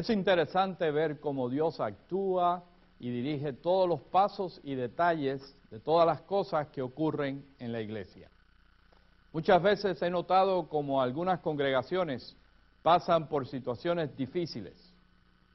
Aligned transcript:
Es 0.00 0.08
interesante 0.08 0.90
ver 0.90 1.20
cómo 1.20 1.50
Dios 1.50 1.78
actúa 1.78 2.64
y 2.98 3.10
dirige 3.10 3.52
todos 3.52 3.86
los 3.86 4.00
pasos 4.00 4.58
y 4.64 4.74
detalles 4.74 5.54
de 5.70 5.78
todas 5.78 6.06
las 6.06 6.22
cosas 6.22 6.68
que 6.68 6.80
ocurren 6.80 7.44
en 7.58 7.70
la 7.70 7.82
iglesia. 7.82 8.30
Muchas 9.34 9.62
veces 9.62 10.00
he 10.00 10.08
notado 10.08 10.70
como 10.70 11.02
algunas 11.02 11.40
congregaciones 11.40 12.34
pasan 12.82 13.28
por 13.28 13.46
situaciones 13.46 14.16
difíciles. 14.16 14.90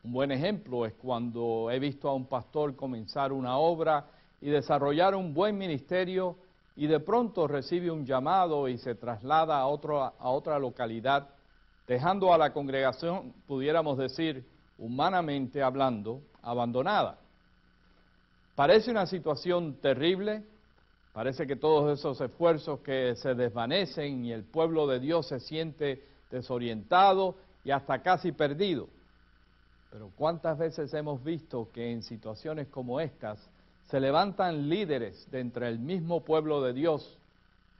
Un 0.03 0.11
buen 0.11 0.31
ejemplo 0.31 0.85
es 0.85 0.93
cuando 0.93 1.71
he 1.71 1.80
visto 1.80 2.07
a 2.07 2.13
un 2.13 2.27
pastor 2.27 2.75
comenzar 2.75 3.31
una 3.31 3.57
obra 3.57 4.05
y 4.41 4.52
desarrollar 4.52 5.16
un 5.16 5.34
buen 5.34 5.57
ministerio 5.57 6.38
y 6.75 6.85
de 6.85 6.99
pronto 6.99 7.48
recibe 7.48 7.89
un 7.89 8.05
llamado 8.05 8.67
y 8.67 8.77
se 8.77 8.93
traslada 8.93 9.57
a, 9.57 9.62
a 9.63 10.30
otra 10.30 10.59
localidad 10.59 11.34
dejando 11.88 12.34
a 12.34 12.38
la 12.38 12.53
congregación, 12.53 13.34
pudiéramos 13.48 13.98
decir, 13.98 14.45
humanamente 14.77 15.62
hablando, 15.62 16.21
abandonada. 16.41 17.17
Parece 18.55 18.91
una 18.91 19.05
situación 19.05 19.75
terrible, 19.81 20.44
parece 21.13 21.45
que 21.45 21.55
todos 21.55 21.99
esos 21.99 22.20
esfuerzos 22.21 22.80
que 22.80 23.16
se 23.16 23.35
desvanecen 23.35 24.25
y 24.25 24.31
el 24.31 24.44
pueblo 24.44 24.88
de 24.88 24.99
Dios 24.99 25.27
se 25.27 25.39
siente 25.39 26.03
desorientado 26.31 27.35
y 27.63 27.71
hasta 27.71 28.02
casi 28.02 28.31
perdido. 28.31 28.88
Pero 29.91 30.11
¿cuántas 30.16 30.58
veces 30.58 30.94
hemos 30.94 31.23
visto 31.23 31.70
que 31.73 31.91
en 31.91 32.02
situaciones 32.02 32.67
como 32.67 32.99
estas 32.99 33.39
se 33.89 33.99
levantan 33.99 34.67
líderes 34.67 35.30
de 35.31 35.39
entre 35.39 35.67
el 35.67 35.80
mismo 35.80 36.23
pueblo 36.23 36.61
de 36.61 36.73
Dios 36.73 37.17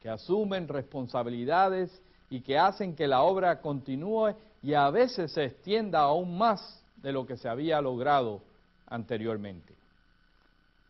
que 0.02 0.09
asumen 0.09 0.67
responsabilidades 0.67 2.02
y 2.30 2.42
que 2.42 2.58
hacen 2.58 2.95
que 2.95 3.08
la 3.08 3.22
obra 3.22 3.62
continúe 3.62 4.36
y 4.62 4.73
a 4.73 4.90
veces 4.90 5.31
se 5.31 5.45
extienda 5.45 6.00
aún 6.00 6.38
más 6.38 6.84
de 6.98 7.12
lo 7.12 7.26
que 7.26 7.38
se 7.38 7.48
había 7.48 7.80
logrado 7.82 8.42
anteriormente. 8.88 9.76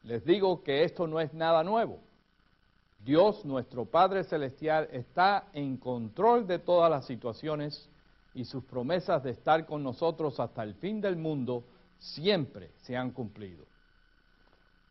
Les 0.03 0.23
digo 0.23 0.63
que 0.63 0.83
esto 0.83 1.07
no 1.07 1.19
es 1.19 1.33
nada 1.33 1.63
nuevo. 1.63 1.99
Dios, 3.03 3.43
nuestro 3.45 3.85
Padre 3.85 4.23
Celestial, 4.23 4.87
está 4.91 5.47
en 5.53 5.77
control 5.77 6.47
de 6.47 6.59
todas 6.59 6.89
las 6.89 7.05
situaciones 7.05 7.89
y 8.33 8.45
sus 8.45 8.63
promesas 8.63 9.23
de 9.23 9.31
estar 9.31 9.65
con 9.65 9.83
nosotros 9.83 10.39
hasta 10.39 10.63
el 10.63 10.75
fin 10.75 11.01
del 11.01 11.15
mundo 11.15 11.63
siempre 11.99 12.71
se 12.81 12.95
han 12.95 13.11
cumplido. 13.11 13.65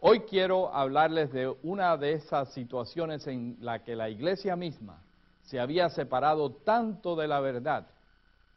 Hoy 0.00 0.20
quiero 0.20 0.74
hablarles 0.74 1.32
de 1.32 1.48
una 1.62 1.96
de 1.96 2.12
esas 2.12 2.52
situaciones 2.52 3.26
en 3.26 3.56
la 3.60 3.82
que 3.82 3.96
la 3.96 4.10
iglesia 4.10 4.54
misma 4.56 5.03
se 5.44 5.60
había 5.60 5.88
separado 5.90 6.50
tanto 6.50 7.16
de 7.16 7.28
la 7.28 7.40
verdad 7.40 7.86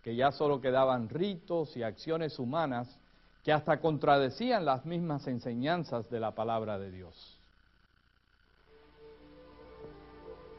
que 0.03 0.15
ya 0.15 0.31
solo 0.31 0.61
quedaban 0.61 1.09
ritos 1.09 1.75
y 1.75 1.83
acciones 1.83 2.39
humanas 2.39 2.97
que 3.43 3.51
hasta 3.51 3.79
contradecían 3.79 4.65
las 4.65 4.85
mismas 4.85 5.27
enseñanzas 5.27 6.09
de 6.09 6.19
la 6.19 6.31
palabra 6.31 6.79
de 6.79 6.91
Dios. 6.91 7.37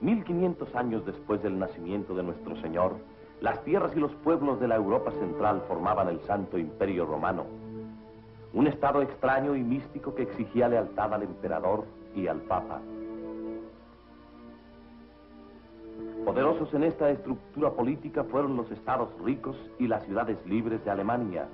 1500 0.00 0.74
años 0.74 1.04
después 1.04 1.42
del 1.42 1.58
nacimiento 1.58 2.14
de 2.14 2.22
nuestro 2.22 2.60
Señor, 2.60 2.96
las 3.40 3.62
tierras 3.64 3.92
y 3.96 4.00
los 4.00 4.12
pueblos 4.16 4.60
de 4.60 4.68
la 4.68 4.76
Europa 4.76 5.10
central 5.12 5.62
formaban 5.66 6.08
el 6.08 6.20
Santo 6.20 6.58
Imperio 6.58 7.04
Romano, 7.04 7.46
un 8.52 8.66
estado 8.66 9.02
extraño 9.02 9.56
y 9.56 9.62
místico 9.62 10.14
que 10.14 10.22
exigía 10.22 10.68
lealtad 10.68 11.14
al 11.14 11.22
emperador 11.22 11.84
y 12.14 12.26
al 12.26 12.40
papa. 12.42 12.80
Poderosos 16.28 16.74
en 16.74 16.84
esta 16.84 17.08
estructura 17.08 17.70
política 17.70 18.22
fueron 18.22 18.54
los 18.54 18.70
estados 18.70 19.08
ricos 19.24 19.56
y 19.78 19.86
las 19.86 20.04
ciudades 20.04 20.36
libres 20.44 20.84
de 20.84 20.90
Alemania, 20.90 21.48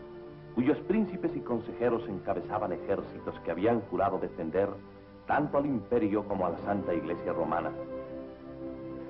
cuyos 0.56 0.76
príncipes 0.88 1.30
y 1.36 1.40
consejeros 1.42 2.02
encabezaban 2.08 2.72
ejércitos 2.72 3.38
que 3.44 3.52
habían 3.52 3.82
jurado 3.82 4.18
defender 4.18 4.68
tanto 5.28 5.58
al 5.58 5.66
imperio 5.66 6.24
como 6.24 6.44
a 6.44 6.50
la 6.50 6.58
Santa 6.58 6.92
Iglesia 6.92 7.32
Romana. 7.32 7.70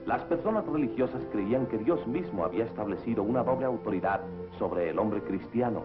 Las 0.04 0.22
personas 0.24 0.66
religiosas 0.66 1.22
creían 1.32 1.64
que 1.64 1.78
Dios 1.78 2.06
mismo 2.06 2.44
había 2.44 2.66
establecido 2.66 3.22
una 3.22 3.42
doble 3.42 3.64
autoridad 3.64 4.20
sobre 4.58 4.90
el 4.90 4.98
hombre 4.98 5.22
cristiano. 5.22 5.80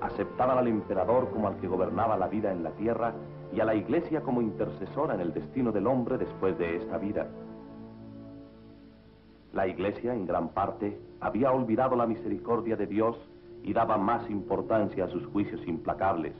Aceptaban 0.00 0.58
al 0.58 0.68
emperador 0.68 1.28
como 1.30 1.48
al 1.48 1.56
que 1.56 1.66
gobernaba 1.66 2.16
la 2.16 2.28
vida 2.28 2.52
en 2.52 2.62
la 2.62 2.70
tierra 2.70 3.14
y 3.52 3.58
a 3.58 3.64
la 3.64 3.74
iglesia 3.74 4.20
como 4.20 4.40
intercesora 4.40 5.14
en 5.14 5.22
el 5.22 5.34
destino 5.34 5.72
del 5.72 5.88
hombre 5.88 6.18
después 6.18 6.56
de 6.56 6.76
esta 6.76 6.98
vida. 6.98 7.26
La 9.52 9.66
iglesia, 9.66 10.14
en 10.14 10.26
gran 10.26 10.48
parte, 10.48 10.98
había 11.20 11.52
olvidado 11.52 11.94
la 11.94 12.06
misericordia 12.06 12.74
de 12.76 12.86
Dios 12.86 13.16
y 13.62 13.72
daba 13.72 13.98
más 13.98 14.28
importancia 14.30 15.04
a 15.04 15.08
sus 15.08 15.26
juicios 15.26 15.60
implacables. 15.66 16.34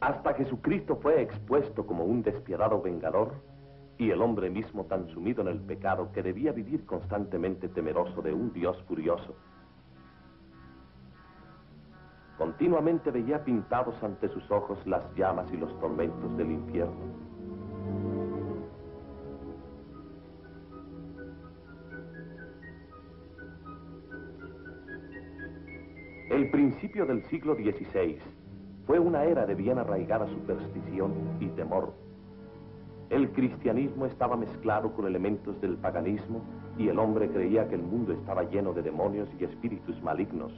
Hasta 0.00 0.34
Jesucristo 0.34 0.96
fue 0.96 1.22
expuesto 1.22 1.86
como 1.86 2.04
un 2.04 2.22
despiadado 2.22 2.82
vengador 2.82 3.32
y 3.96 4.10
el 4.10 4.20
hombre 4.20 4.50
mismo 4.50 4.84
tan 4.84 5.08
sumido 5.08 5.40
en 5.42 5.48
el 5.48 5.60
pecado 5.60 6.10
que 6.12 6.22
debía 6.22 6.52
vivir 6.52 6.84
constantemente 6.84 7.68
temeroso 7.68 8.20
de 8.20 8.34
un 8.34 8.52
Dios 8.52 8.76
furioso. 8.88 9.34
Continuamente 12.36 13.12
veía 13.12 13.44
pintados 13.44 13.94
ante 14.02 14.28
sus 14.28 14.50
ojos 14.50 14.84
las 14.86 15.02
llamas 15.14 15.50
y 15.52 15.56
los 15.56 15.78
tormentos 15.78 16.36
del 16.36 16.50
infierno. 16.50 17.33
El 26.34 26.50
principio 26.50 27.06
del 27.06 27.22
siglo 27.26 27.54
XVI 27.54 28.18
fue 28.88 28.98
una 28.98 29.22
era 29.22 29.46
de 29.46 29.54
bien 29.54 29.78
arraigada 29.78 30.26
superstición 30.26 31.12
y 31.38 31.46
temor. 31.50 31.94
El 33.08 33.30
cristianismo 33.30 34.04
estaba 34.06 34.36
mezclado 34.36 34.92
con 34.94 35.06
elementos 35.06 35.60
del 35.60 35.76
paganismo 35.76 36.42
y 36.76 36.88
el 36.88 36.98
hombre 36.98 37.30
creía 37.30 37.68
que 37.68 37.76
el 37.76 37.84
mundo 37.84 38.12
estaba 38.14 38.42
lleno 38.42 38.72
de 38.72 38.82
demonios 38.82 39.28
y 39.38 39.44
espíritus 39.44 40.02
malignos. 40.02 40.52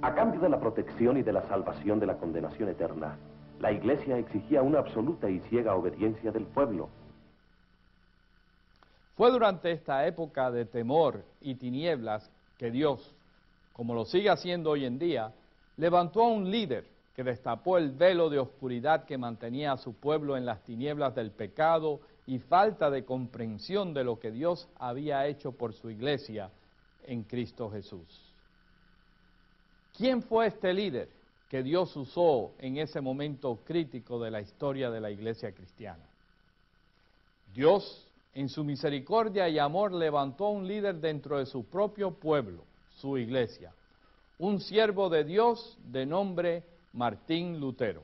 A 0.00 0.16
cambio 0.16 0.40
de 0.40 0.48
la 0.48 0.58
protección 0.58 1.18
y 1.18 1.22
de 1.22 1.32
la 1.32 1.42
salvación 1.42 2.00
de 2.00 2.06
la 2.06 2.18
condenación 2.18 2.68
eterna, 2.70 3.18
la 3.60 3.70
Iglesia 3.70 4.18
exigía 4.18 4.62
una 4.62 4.80
absoluta 4.80 5.30
y 5.30 5.38
ciega 5.48 5.76
obediencia 5.76 6.32
del 6.32 6.46
pueblo. 6.46 6.88
Fue 9.16 9.30
durante 9.30 9.70
esta 9.70 10.06
época 10.06 10.50
de 10.50 10.64
temor 10.64 11.24
y 11.40 11.54
tinieblas 11.54 12.30
que 12.58 12.70
Dios, 12.70 13.14
como 13.72 13.94
lo 13.94 14.04
sigue 14.04 14.30
haciendo 14.30 14.70
hoy 14.70 14.84
en 14.84 14.98
día, 14.98 15.32
levantó 15.76 16.22
a 16.22 16.28
un 16.28 16.50
líder 16.50 16.84
que 17.14 17.22
destapó 17.22 17.76
el 17.76 17.90
velo 17.90 18.30
de 18.30 18.38
oscuridad 18.38 19.04
que 19.04 19.18
mantenía 19.18 19.72
a 19.72 19.76
su 19.76 19.94
pueblo 19.94 20.36
en 20.36 20.46
las 20.46 20.62
tinieblas 20.62 21.14
del 21.14 21.30
pecado 21.30 22.00
y 22.26 22.38
falta 22.38 22.90
de 22.90 23.04
comprensión 23.04 23.92
de 23.92 24.04
lo 24.04 24.18
que 24.18 24.30
Dios 24.30 24.68
había 24.78 25.26
hecho 25.26 25.52
por 25.52 25.74
su 25.74 25.90
iglesia 25.90 26.50
en 27.04 27.24
Cristo 27.24 27.70
Jesús. 27.70 28.32
¿Quién 29.96 30.22
fue 30.22 30.46
este 30.46 30.72
líder 30.72 31.08
que 31.50 31.62
Dios 31.62 31.94
usó 31.96 32.52
en 32.58 32.78
ese 32.78 33.02
momento 33.02 33.58
crítico 33.64 34.18
de 34.18 34.30
la 34.30 34.40
historia 34.40 34.90
de 34.90 35.00
la 35.00 35.10
iglesia 35.10 35.52
cristiana? 35.52 36.04
Dios 37.52 38.06
en 38.34 38.48
su 38.48 38.64
misericordia 38.64 39.46
y 39.48 39.58
amor 39.58 39.92
levantó 39.92 40.48
un 40.48 40.66
líder 40.66 40.96
dentro 40.96 41.38
de 41.38 41.46
su 41.46 41.64
propio 41.64 42.10
pueblo, 42.12 42.64
su 42.96 43.16
iglesia, 43.18 43.72
un 44.38 44.60
siervo 44.60 45.10
de 45.10 45.24
Dios 45.24 45.76
de 45.84 46.06
nombre 46.06 46.62
Martín 46.92 47.60
Lutero. 47.60 48.02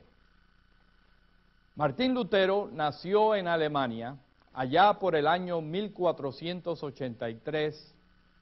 Martín 1.75 2.13
Lutero 2.13 2.69
nació 2.71 3.35
en 3.35 3.47
Alemania 3.47 4.15
allá 4.53 4.93
por 4.93 5.15
el 5.15 5.27
año 5.27 5.61
1483, 5.61 7.95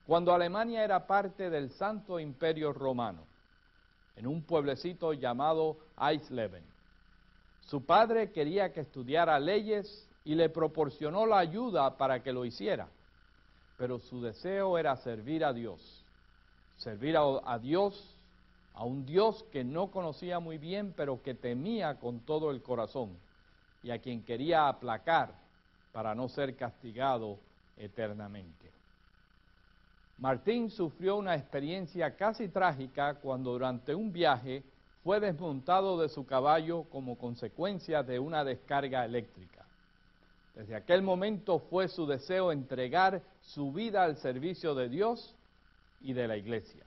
cuando 0.06 0.33
Alemania 0.33 0.83
era 0.83 1.06
parte 1.06 1.50
del 1.50 1.69
Santo 1.72 2.19
Imperio 2.19 2.74
Romano, 2.74 3.24
en 4.16 4.28
un 4.28 4.42
pueblecito 4.42 5.13
llamado 5.13 5.78
Eisleben. 6.01 6.63
Su 7.68 7.86
padre 7.86 8.31
quería 8.31 8.74
que 8.74 8.81
estudiara 8.81 9.40
leyes 9.40 10.06
y 10.27 10.35
le 10.35 10.50
proporcionó 10.50 11.25
la 11.25 11.39
ayuda 11.39 11.95
para 11.95 12.21
que 12.21 12.33
lo 12.33 12.44
hiciera. 12.44 12.89
Pero 13.77 13.97
su 13.97 14.21
deseo 14.21 14.77
era 14.77 14.97
servir 14.97 15.45
a 15.45 15.53
Dios, 15.53 16.03
servir 16.75 17.15
a, 17.15 17.57
Dios, 17.59 18.13
a 18.74 18.83
un 18.83 19.06
Dios 19.06 19.45
que 19.53 19.63
no 19.63 19.89
conocía 19.89 20.41
muy 20.41 20.57
bien, 20.57 20.94
pero 20.97 21.24
que 21.24 21.33
temía 21.33 21.97
con 21.97 22.19
todo 22.19 22.51
el 22.51 22.62
corazón 22.62 23.18
y 23.81 23.91
a 23.91 24.00
quien 24.00 24.21
quería 24.21 24.68
aplacar 24.68 25.33
para 25.94 26.13
no 26.13 26.27
ser 26.27 26.57
castigado 26.57 27.39
eternamente. 27.77 28.69
Martín 30.18 30.69
sufrió 30.69 31.15
una 31.15 31.35
experiencia 31.35 32.18
casi 32.18 32.50
trágica 32.50 33.13
cuando 33.21 33.53
durante 33.53 33.95
un 33.95 34.12
viaje 34.12 34.62
fue 35.06 35.21
desmontado 35.21 35.97
de 36.01 36.09
su 36.09 36.25
caballo 36.25 36.83
como 36.89 37.18
consecuencia 37.18 38.03
de 38.03 38.19
una 38.19 38.44
descarga 38.44 39.06
eléctrica. 39.06 39.67
Desde 40.57 40.75
aquel 40.75 41.04
momento 41.04 41.59
fue 41.59 41.88
su 41.88 42.07
deseo 42.07 42.51
entregar 42.51 43.21
su 43.42 43.71
vida 43.71 44.04
al 44.04 44.18
servicio 44.18 44.74
de 44.74 44.89
Dios 44.89 45.36
y 46.01 46.13
de 46.13 46.27
la 46.27 46.36
iglesia. 46.36 46.83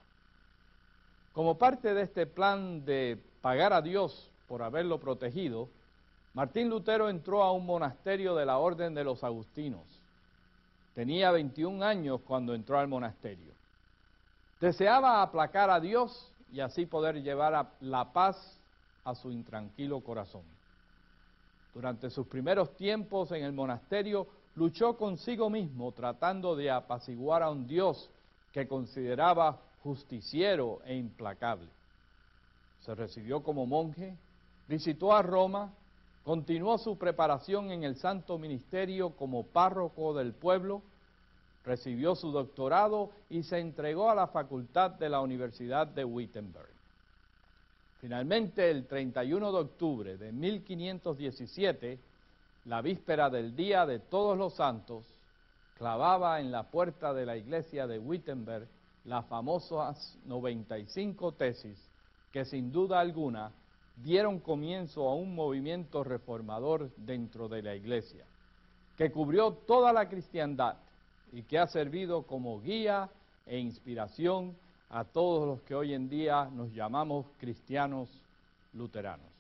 Como 1.33 1.57
parte 1.57 1.95
de 1.95 2.03
este 2.03 2.27
plan 2.27 2.85
de 2.85 3.17
pagar 3.41 3.73
a 3.73 3.81
Dios 3.81 4.29
por 4.49 4.65
haberlo 4.65 4.99
protegido, 4.99 5.69
Martín 6.35 6.69
Lutero 6.69 7.09
entró 7.09 7.45
a 7.45 7.53
un 7.53 7.65
monasterio 7.65 8.35
de 8.35 8.45
la 8.45 8.59
Orden 8.59 8.93
de 8.93 9.05
los 9.05 9.23
Agustinos. 9.23 9.87
Tenía 10.97 11.31
21 11.31 11.85
años 11.85 12.21
cuando 12.27 12.55
entró 12.57 12.77
al 12.77 12.89
monasterio. 12.89 13.53
Deseaba 14.61 15.23
aplacar 15.23 15.71
a 15.71 15.79
Dios 15.79 16.33
y 16.53 16.59
así 16.59 16.87
poder 16.87 17.23
llevar 17.23 17.71
la 17.79 18.13
paz 18.13 18.59
a 19.05 19.15
su 19.15 19.31
intranquilo 19.31 20.01
corazón. 20.01 20.43
Durante 21.75 22.11
sus 22.11 22.27
primeros 22.27 22.75
tiempos 22.77 23.31
en 23.33 23.45
el 23.45 23.53
monasterio 23.53 24.27
luchó 24.57 24.97
consigo 24.97 25.49
mismo 25.49 25.93
tratando 25.93 26.57
de 26.57 26.71
apaciguar 26.71 27.43
a 27.43 27.51
un 27.51 27.67
Dios 27.67 28.11
que 28.53 28.67
consideraba 28.67 29.61
justiciero 29.83 30.81
e 30.85 30.97
implacable. 30.97 31.69
Se 32.81 32.95
recibió 32.95 33.43
como 33.43 33.67
monje, 33.67 34.17
visitó 34.69 35.13
a 35.15 35.23
Roma, 35.23 35.73
continuó 36.25 36.79
su 36.79 36.99
preparación 36.99 37.71
en 37.71 37.85
el 37.85 37.97
santo 37.97 38.39
ministerio 38.39 39.11
como 39.11 39.45
párroco 39.45 40.15
del 40.15 40.33
pueblo, 40.33 40.83
recibió 41.65 42.15
su 42.15 42.33
doctorado 42.33 43.11
y 43.29 43.43
se 43.43 43.59
entregó 43.59 44.11
a 44.11 44.15
la 44.15 44.27
facultad 44.27 44.93
de 44.93 45.09
la 45.09 45.21
Universidad 45.21 45.87
de 45.87 46.05
Wittenberg. 46.05 46.80
Finalmente, 48.01 48.71
el 48.71 48.87
31 48.87 49.53
de 49.53 49.59
octubre 49.59 50.17
de 50.17 50.33
1517, 50.33 51.99
la 52.65 52.81
víspera 52.81 53.29
del 53.29 53.55
Día 53.55 53.85
de 53.85 53.99
Todos 53.99 54.39
los 54.39 54.55
Santos, 54.55 55.05
clavaba 55.77 56.41
en 56.41 56.51
la 56.51 56.71
puerta 56.71 57.13
de 57.13 57.27
la 57.27 57.37
iglesia 57.37 57.87
de 57.87 57.99
Wittenberg 57.99 58.67
las 59.05 59.27
famosas 59.27 60.19
95 60.27 61.33
tesis 61.33 61.79
que 62.33 62.45
sin 62.45 62.71
duda 62.73 63.01
alguna 63.01 63.51
dieron 63.97 64.39
comienzo 64.41 65.09
a 65.09 65.15
un 65.15 65.35
movimiento 65.35 66.05
reformador 66.05 66.91
dentro 66.97 67.49
de 67.49 67.63
la 67.63 67.75
iglesia, 67.75 68.25
que 68.97 69.11
cubrió 69.11 69.53
toda 69.53 69.93
la 69.93 70.09
cristiandad 70.09 70.77
y 71.33 71.43
que 71.43 71.59
ha 71.59 71.67
servido 71.67 72.23
como 72.23 72.61
guía 72.61 73.11
e 73.47 73.59
inspiración 73.59 74.57
a 74.91 75.05
todos 75.05 75.47
los 75.47 75.63
que 75.63 75.75
hoy 75.75 75.95
en 75.95 76.09
día 76.09 76.49
nos 76.53 76.73
llamamos 76.73 77.27
cristianos 77.39 78.09
luteranos. 78.73 79.31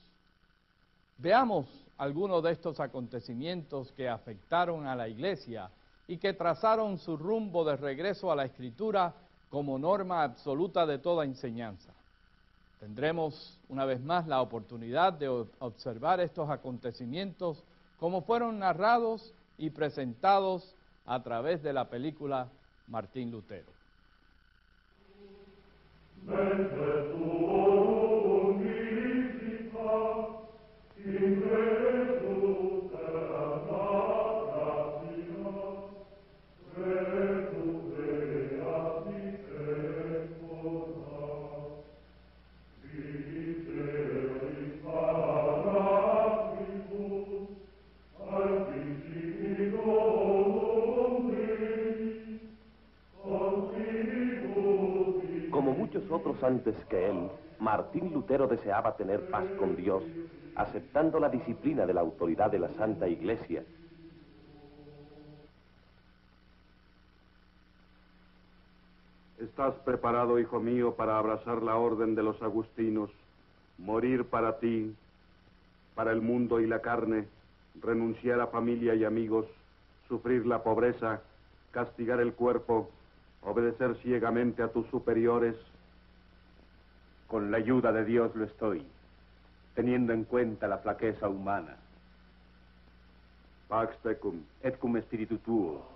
Veamos 1.18 1.66
algunos 1.98 2.42
de 2.42 2.52
estos 2.52 2.80
acontecimientos 2.80 3.92
que 3.92 4.08
afectaron 4.08 4.86
a 4.86 4.94
la 4.94 5.08
iglesia 5.08 5.70
y 6.06 6.16
que 6.18 6.32
trazaron 6.32 6.98
su 6.98 7.16
rumbo 7.16 7.64
de 7.64 7.76
regreso 7.76 8.32
a 8.32 8.36
la 8.36 8.44
escritura 8.44 9.12
como 9.50 9.78
norma 9.78 10.22
absoluta 10.22 10.86
de 10.86 10.98
toda 10.98 11.24
enseñanza. 11.24 11.92
Tendremos 12.78 13.58
una 13.68 13.84
vez 13.84 14.00
más 14.00 14.26
la 14.26 14.40
oportunidad 14.40 15.12
de 15.12 15.28
observar 15.28 16.20
estos 16.20 16.48
acontecimientos 16.48 17.62
como 17.98 18.22
fueron 18.22 18.60
narrados 18.60 19.34
y 19.58 19.68
presentados 19.70 20.74
a 21.04 21.22
través 21.22 21.62
de 21.62 21.72
la 21.72 21.90
película 21.90 22.48
Martín 22.86 23.30
Lutero. 23.30 23.79
Otros 26.28 27.02
antes 56.50 56.74
que 56.86 57.08
él, 57.08 57.30
Martín 57.60 58.12
Lutero 58.12 58.48
deseaba 58.48 58.96
tener 58.96 59.30
paz 59.30 59.44
con 59.56 59.76
Dios, 59.76 60.02
aceptando 60.56 61.20
la 61.20 61.28
disciplina 61.28 61.86
de 61.86 61.94
la 61.94 62.00
autoridad 62.00 62.50
de 62.50 62.58
la 62.58 62.70
Santa 62.70 63.06
Iglesia. 63.06 63.62
¿Estás 69.38 69.74
preparado, 69.84 70.38
hijo 70.40 70.58
mío, 70.58 70.94
para 70.96 71.18
abrazar 71.18 71.62
la 71.62 71.76
orden 71.76 72.14
de 72.14 72.24
los 72.24 72.42
agustinos, 72.42 73.10
morir 73.78 74.24
para 74.24 74.58
ti, 74.58 74.94
para 75.94 76.10
el 76.10 76.20
mundo 76.20 76.60
y 76.60 76.66
la 76.66 76.80
carne, 76.80 77.26
renunciar 77.80 78.40
a 78.40 78.48
familia 78.48 78.94
y 78.96 79.04
amigos, 79.04 79.46
sufrir 80.08 80.46
la 80.46 80.62
pobreza, 80.64 81.22
castigar 81.70 82.20
el 82.20 82.32
cuerpo, 82.34 82.90
obedecer 83.42 83.96
ciegamente 84.02 84.62
a 84.62 84.68
tus 84.68 84.86
superiores, 84.88 85.54
con 87.30 87.52
la 87.52 87.58
ayuda 87.58 87.92
de 87.92 88.04
Dios 88.04 88.34
lo 88.34 88.44
estoy, 88.44 88.84
teniendo 89.76 90.12
en 90.12 90.24
cuenta 90.24 90.66
la 90.66 90.78
flaqueza 90.78 91.28
humana. 91.28 91.76
Pax 93.68 93.96
tecum. 94.02 94.42
Et 94.64 94.76
cum 94.76 95.00
spiritu 95.00 95.38
tuo. 95.38 95.86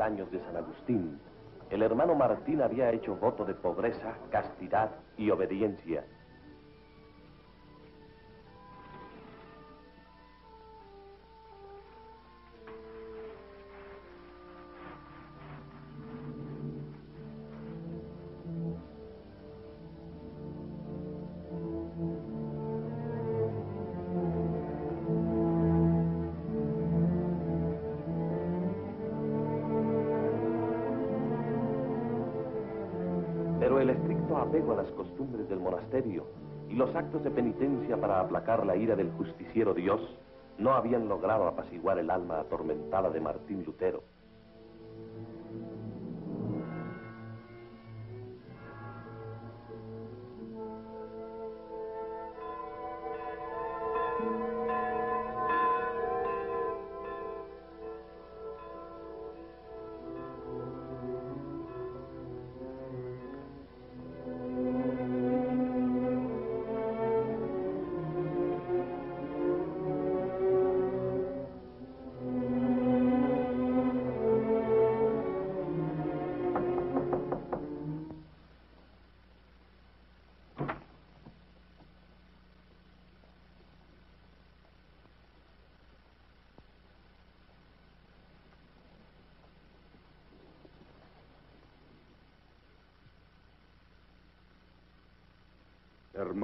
años 0.00 0.30
de 0.30 0.40
San 0.40 0.56
Agustín, 0.56 1.18
el 1.70 1.82
hermano 1.82 2.14
Martín 2.14 2.62
había 2.62 2.90
hecho 2.90 3.16
voto 3.16 3.44
de 3.44 3.54
pobreza, 3.54 4.16
castidad 4.30 4.90
y 5.16 5.30
obediencia. 5.30 6.04
A 34.54 34.76
las 34.76 34.92
costumbres 34.92 35.48
del 35.48 35.58
monasterio 35.58 36.26
y 36.68 36.74
los 36.74 36.94
actos 36.94 37.24
de 37.24 37.30
penitencia 37.32 38.00
para 38.00 38.20
aplacar 38.20 38.64
la 38.64 38.76
ira 38.76 38.94
del 38.94 39.10
justiciero 39.10 39.74
Dios 39.74 40.00
no 40.58 40.74
habían 40.74 41.08
logrado 41.08 41.48
apaciguar 41.48 41.98
el 41.98 42.08
alma 42.08 42.38
atormentada 42.38 43.10
de 43.10 43.20
Martín 43.20 43.64
Lutero. 43.64 44.04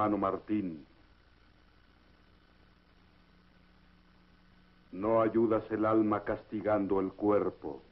Hermano 0.00 0.16
Martín, 0.16 0.86
no 4.92 5.20
ayudas 5.20 5.62
el 5.70 5.84
alma 5.84 6.24
castigando 6.24 7.00
el 7.00 7.12
cuerpo. 7.12 7.82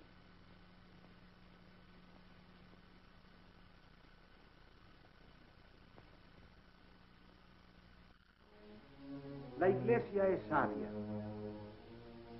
La 9.59 9.69
iglesia 9.69 10.29
es 10.29 10.41
sabia, 10.49 10.89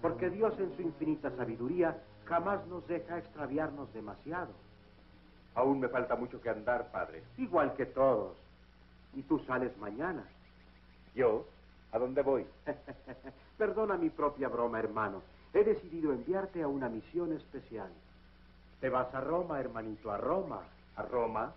porque 0.01 0.31
Dios 0.31 0.59
en 0.59 0.75
su 0.77 0.81
infinita 0.81 1.31
sabiduría 1.37 2.03
jamás 2.25 2.67
nos 2.69 2.89
deja 2.89 3.19
extraviarnos 3.19 3.93
demasiado. 3.93 4.55
Aún 5.55 5.79
me 5.79 5.89
falta 5.89 6.17
mucho 6.17 6.41
que 6.41 6.49
andar, 6.49 6.91
padre. 6.91 7.23
Igual 7.37 7.75
que 7.75 7.85
todos. 7.85 8.48
Y 9.15 9.23
tú 9.23 9.39
sales 9.41 9.77
mañana. 9.79 10.25
¿Yo? 11.15 11.47
¿A 11.93 11.99
dónde 11.99 12.23
voy? 12.23 12.47
Perdona 13.59 13.97
mi 13.97 14.11
propia 14.11 14.49
broma, 14.49 14.79
hermano. 14.79 15.23
He 15.53 15.65
decidido 15.65 16.13
enviarte 16.13 16.63
a 16.63 16.69
una 16.69 16.89
misión 16.89 17.33
especial. 17.33 17.91
Te 18.81 18.89
vas 18.89 19.13
a 19.15 19.21
Roma, 19.21 19.59
hermanito, 19.59 20.11
a 20.11 20.19
Roma. 20.19 20.61
¿A 20.97 21.03
Roma? 21.03 21.53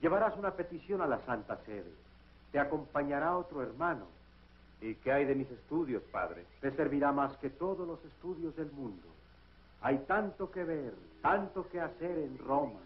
Llevarás 0.00 0.36
una 0.36 0.52
petición 0.52 1.00
a 1.00 1.06
la 1.06 1.18
Santa 1.26 1.56
Sede. 1.64 1.92
Te 2.52 2.58
acompañará 2.58 3.36
otro 3.36 3.62
hermano. 3.62 4.06
¿Y 4.80 4.94
qué 4.96 5.12
hay 5.12 5.24
de 5.24 5.34
mis 5.34 5.50
estudios, 5.50 6.02
padre? 6.04 6.44
Te 6.60 6.70
servirá 6.72 7.12
más 7.12 7.36
que 7.38 7.50
todos 7.50 7.86
los 7.86 8.02
estudios 8.04 8.56
del 8.56 8.70
mundo. 8.72 9.08
Hay 9.82 9.98
tanto 10.06 10.50
que 10.50 10.64
ver, 10.64 10.94
tanto 11.22 11.68
que 11.68 11.80
hacer 11.80 12.18
en 12.18 12.38
Roma. 12.38 12.80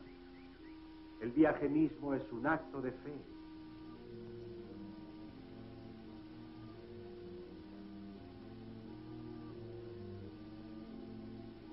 El 1.21 1.30
viaje 1.30 1.68
mismo 1.68 2.14
es 2.14 2.23
un 2.33 2.47
acto 2.47 2.80
de 2.80 2.90
fe. 2.90 3.14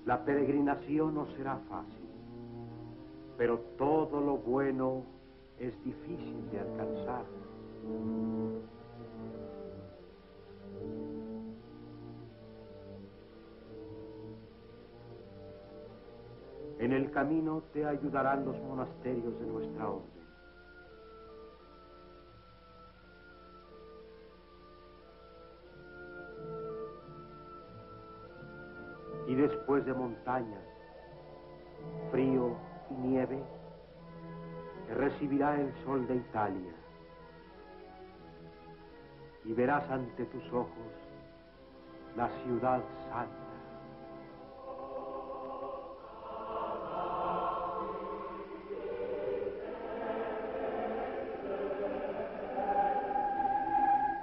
La 0.04 0.24
peregrinación 0.24 1.14
no 1.14 1.26
será 1.36 1.58
fácil, 1.68 2.08
pero 3.36 3.58
todo 3.78 4.20
lo 4.20 4.36
bueno 4.36 5.04
es 5.58 5.72
difícil 5.84 6.50
de 6.50 6.58
alcanzar. 6.58 7.24
En 16.80 16.92
el 16.92 17.12
camino 17.12 17.62
te 17.72 17.86
ayudarán 17.86 18.44
los 18.44 18.60
monasterios 18.62 19.38
de 19.38 19.46
nuestra 19.46 19.88
orden. 19.88 20.21
Después 29.52 29.84
de 29.84 29.92
montañas, 29.92 30.64
frío 32.10 32.56
y 32.90 32.94
nieve, 32.94 33.42
te 34.86 34.94
recibirá 34.94 35.60
el 35.60 35.72
sol 35.84 36.06
de 36.06 36.16
Italia. 36.16 36.72
Y 39.44 39.52
verás 39.52 39.88
ante 39.90 40.24
tus 40.26 40.44
ojos 40.52 40.92
la 42.16 42.28
ciudad 42.42 42.80
santa. 43.10 43.42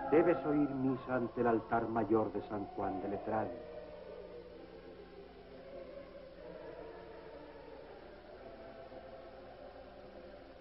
Debes 0.09 0.43
oír 0.45 0.69
misa 0.69 1.15
ante 1.15 1.41
el 1.41 1.48
altar 1.48 1.88
mayor 1.88 2.33
de 2.33 2.41
San 2.50 2.65
Juan 2.75 3.00
de 3.03 3.09
Letrán. 3.09 3.48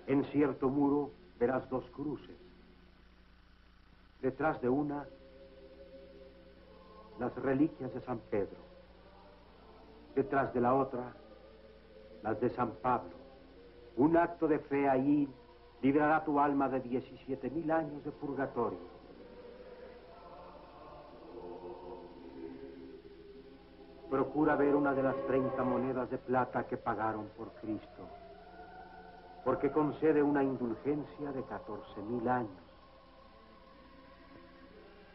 En 0.09 0.25
cierto 0.25 0.71
muro 0.71 1.11
verás 1.39 1.69
dos 1.69 1.85
cruces. 1.91 2.35
Detrás 4.23 4.59
de 4.63 4.69
una, 4.71 5.07
las 7.21 7.35
reliquias 7.37 7.93
de 7.93 8.01
San 8.01 8.19
Pedro. 8.31 8.57
Detrás 10.15 10.53
de 10.55 10.63
la 10.63 10.75
otra, 10.75 11.13
las 12.23 12.41
de 12.41 12.49
San 12.49 12.71
Pablo. 12.81 13.11
Un 13.99 14.17
acto 14.17 14.49
de 14.49 14.59
fe 14.59 14.89
ahí 14.89 15.29
librará 15.83 16.25
tu 16.25 16.41
alma 16.41 16.71
de 16.71 16.81
17 16.81 17.51
mil 17.51 17.71
años 17.71 18.03
de 18.03 18.11
purgatorio. 18.11 18.79
Procura 24.09 24.57
ver 24.57 24.75
una 24.75 24.95
de 24.95 25.03
las 25.03 25.17
30 25.27 25.63
monedas 25.65 26.09
de 26.09 26.17
plata 26.17 26.67
que 26.67 26.79
pagaron 26.79 27.29
por 27.37 27.53
Cristo 27.61 28.09
porque 29.49 29.73
concede 29.73 30.23
una 30.23 30.43
indulgencia 30.45 31.33
de 31.33 31.43
14 31.45 32.03
mil 32.03 32.29
años. 32.29 32.51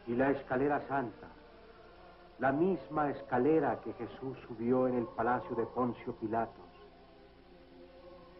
Y 0.08 0.16
la 0.16 0.32
escalera 0.32 0.80
santa, 0.88 1.28
la 2.40 2.50
misma 2.50 3.10
escalera 3.10 3.80
que 3.80 3.92
Jesús 3.92 4.36
subió 4.48 4.88
en 4.88 4.96
el 4.96 5.06
palacio 5.06 5.54
de 5.54 5.64
Poncio 5.66 6.14
Pilatos. 6.14 6.66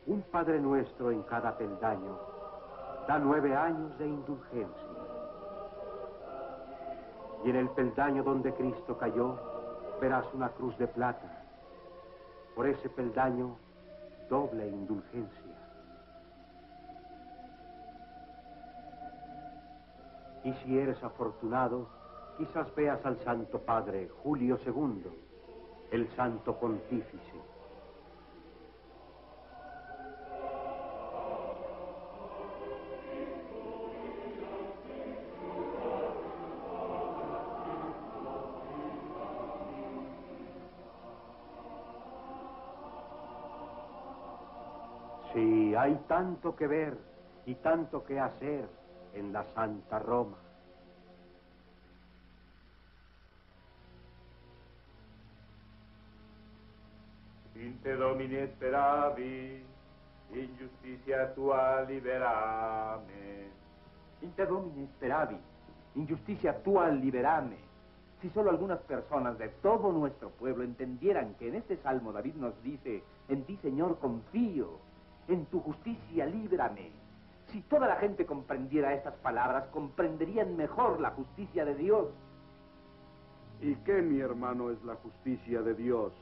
Un 0.09 0.23
Padre 0.33 0.59
Nuestro 0.59 1.13
en 1.13 1.23
cada 1.23 1.57
peldaño 1.57 2.19
da 3.07 3.21
nueve 3.21 3.55
años 3.55 3.97
de 3.97 4.09
indulgencia. 4.09 4.89
Y 7.45 7.51
en 7.51 7.55
el 7.55 7.69
peldaño 7.69 8.25
donde 8.25 8.53
Cristo 8.53 8.99
cayó 8.99 9.39
verás 10.01 10.27
una 10.35 10.49
cruz 10.49 10.77
de 10.77 10.89
plata. 10.89 11.45
Por 12.57 12.67
ese 12.67 12.89
peldaño, 12.89 13.55
doble 14.29 14.67
indulgencia. 14.67 15.44
Y 20.45 20.53
si 20.53 20.79
eres 20.79 21.03
afortunado, 21.03 21.89
quizás 22.37 22.73
veas 22.75 23.05
al 23.07 23.19
Santo 23.25 23.61
Padre 23.61 24.09
Julio 24.23 24.59
II, 24.67 25.05
el 25.91 26.09
Santo 26.17 26.55
Pontífice. 26.59 27.19
Sí, 45.33 45.75
hay 45.75 45.97
tanto 46.07 46.55
que 46.55 46.67
ver 46.67 46.97
y 47.47 47.55
tanto 47.57 48.05
que 48.05 48.21
hacer 48.21 48.84
en 49.15 49.33
la 49.33 49.45
Santa 49.55 49.99
Roma. 49.99 50.37
Inte 57.55 57.95
domine 57.95 58.49
speravi, 58.49 59.65
injusticia 60.33 61.33
tua 61.35 61.83
liberame. 61.83 63.49
Inte 64.21 64.47
domine 64.47 64.89
speravi, 64.97 65.37
injusticia 65.95 66.53
tua 66.63 66.89
liberame. 66.89 67.57
Si 68.21 68.31
solo 68.31 68.51
algunas 68.51 68.81
personas 68.81 69.39
de 69.39 69.49
todo 69.63 69.93
nuestro 69.93 70.31
pueblo 70.31 70.65
entendieran 70.65 71.35
que 71.35 71.49
en 71.49 71.57
este 71.57 71.77
salmo 71.77 72.13
David 72.13 72.35
nos 72.35 72.61
dice, 72.63 73.03
en 73.29 73.45
ti 73.45 73.57
Señor 73.63 73.99
confío, 73.99 74.79
en 75.29 75.47
tu 75.47 75.61
justicia 75.61 76.27
líbrame. 76.27 77.04
Si 77.55 77.61
toda 77.61 77.87
la 77.87 77.95
gente 77.95 78.27
comprendiera 78.27 78.95
estas 78.95 79.15
palabras, 79.19 79.69
comprenderían 79.69 80.57
mejor 80.57 81.01
la 81.01 81.13
justicia 81.13 81.65
de 81.65 81.77
Dios. 81.77 82.09
¿Y 83.61 83.77
qué, 83.77 84.03
mi 84.03 84.19
hermano, 84.19 84.73
es 84.73 84.83
la 84.83 84.97
justicia 84.97 85.63
de 85.63 85.75
Dios? 85.75 86.13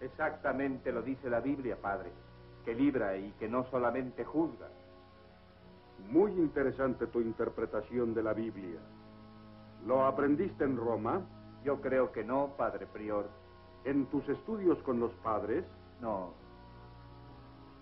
Exactamente 0.00 0.92
lo 0.92 1.02
dice 1.02 1.28
la 1.28 1.40
Biblia, 1.40 1.76
Padre, 1.82 2.12
que 2.64 2.72
libra 2.72 3.16
y 3.16 3.32
que 3.32 3.48
no 3.48 3.64
solamente 3.72 4.24
juzga. 4.24 4.68
Muy 6.08 6.30
interesante 6.34 7.08
tu 7.08 7.20
interpretación 7.20 8.14
de 8.14 8.22
la 8.22 8.32
Biblia. 8.32 8.78
¿Lo 9.84 10.06
aprendiste 10.06 10.62
en 10.62 10.76
Roma? 10.76 11.20
Yo 11.64 11.80
creo 11.80 12.12
que 12.12 12.22
no, 12.22 12.54
Padre 12.56 12.86
Prior. 12.86 13.28
¿En 13.84 14.06
tus 14.06 14.28
estudios 14.28 14.78
con 14.84 15.00
los 15.00 15.10
padres? 15.14 15.64
No, 16.00 16.43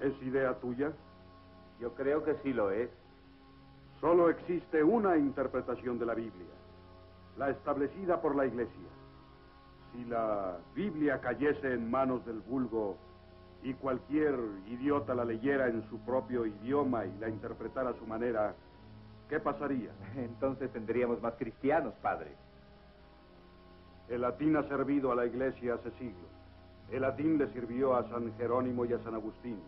¿Es 0.02 0.23
idea 0.23 0.54
tuya? 0.61 0.92
yo 1.82 1.92
creo 1.94 2.23
que 2.23 2.37
sí 2.44 2.52
lo 2.52 2.71
es. 2.71 2.88
Solo 4.00 4.30
existe 4.30 4.82
una 4.85 5.16
interpretación 5.16 5.99
de 5.99 6.06
la 6.06 6.14
Biblia, 6.14 6.47
la 7.37 7.50
establecida 7.50 8.21
por 8.21 8.37
la 8.37 8.47
Iglesia. 8.47 8.88
Si 9.92 10.04
la 10.04 10.59
Biblia 10.75 11.21
cayese 11.21 11.75
en 11.75 11.90
manos 11.90 12.25
del 12.25 12.40
vulgo, 12.40 12.97
y 13.64 13.75
cualquier 13.75 14.35
idiota 14.66 15.14
la 15.14 15.25
leyera 15.25 15.68
en 15.68 15.88
su 15.88 15.99
propio 16.00 16.47
idioma 16.47 17.04
y 17.06 17.16
la 17.18 17.28
interpretara 17.28 17.90
a 17.90 17.94
su 17.94 18.06
manera, 18.06 18.54
¿qué 19.28 19.38
pasaría? 19.38 19.90
Entonces 20.16 20.73
tendríamos 20.73 21.23
más 21.23 21.35
cristianos, 21.35 21.94
padre. 22.02 22.32
El 24.09 24.23
latín 24.23 24.56
ha 24.56 24.64
servido 24.64 25.12
a 25.12 25.14
la 25.14 25.26
iglesia 25.26 25.75
hace 25.75 25.90
siglos. 25.92 26.30
El 26.90 27.02
latín 27.02 27.38
le 27.38 27.52
sirvió 27.52 27.94
a 27.94 28.09
San 28.09 28.37
Jerónimo 28.37 28.85
y 28.85 28.92
a 28.92 28.99
San 28.99 29.14
Agustín. 29.14 29.61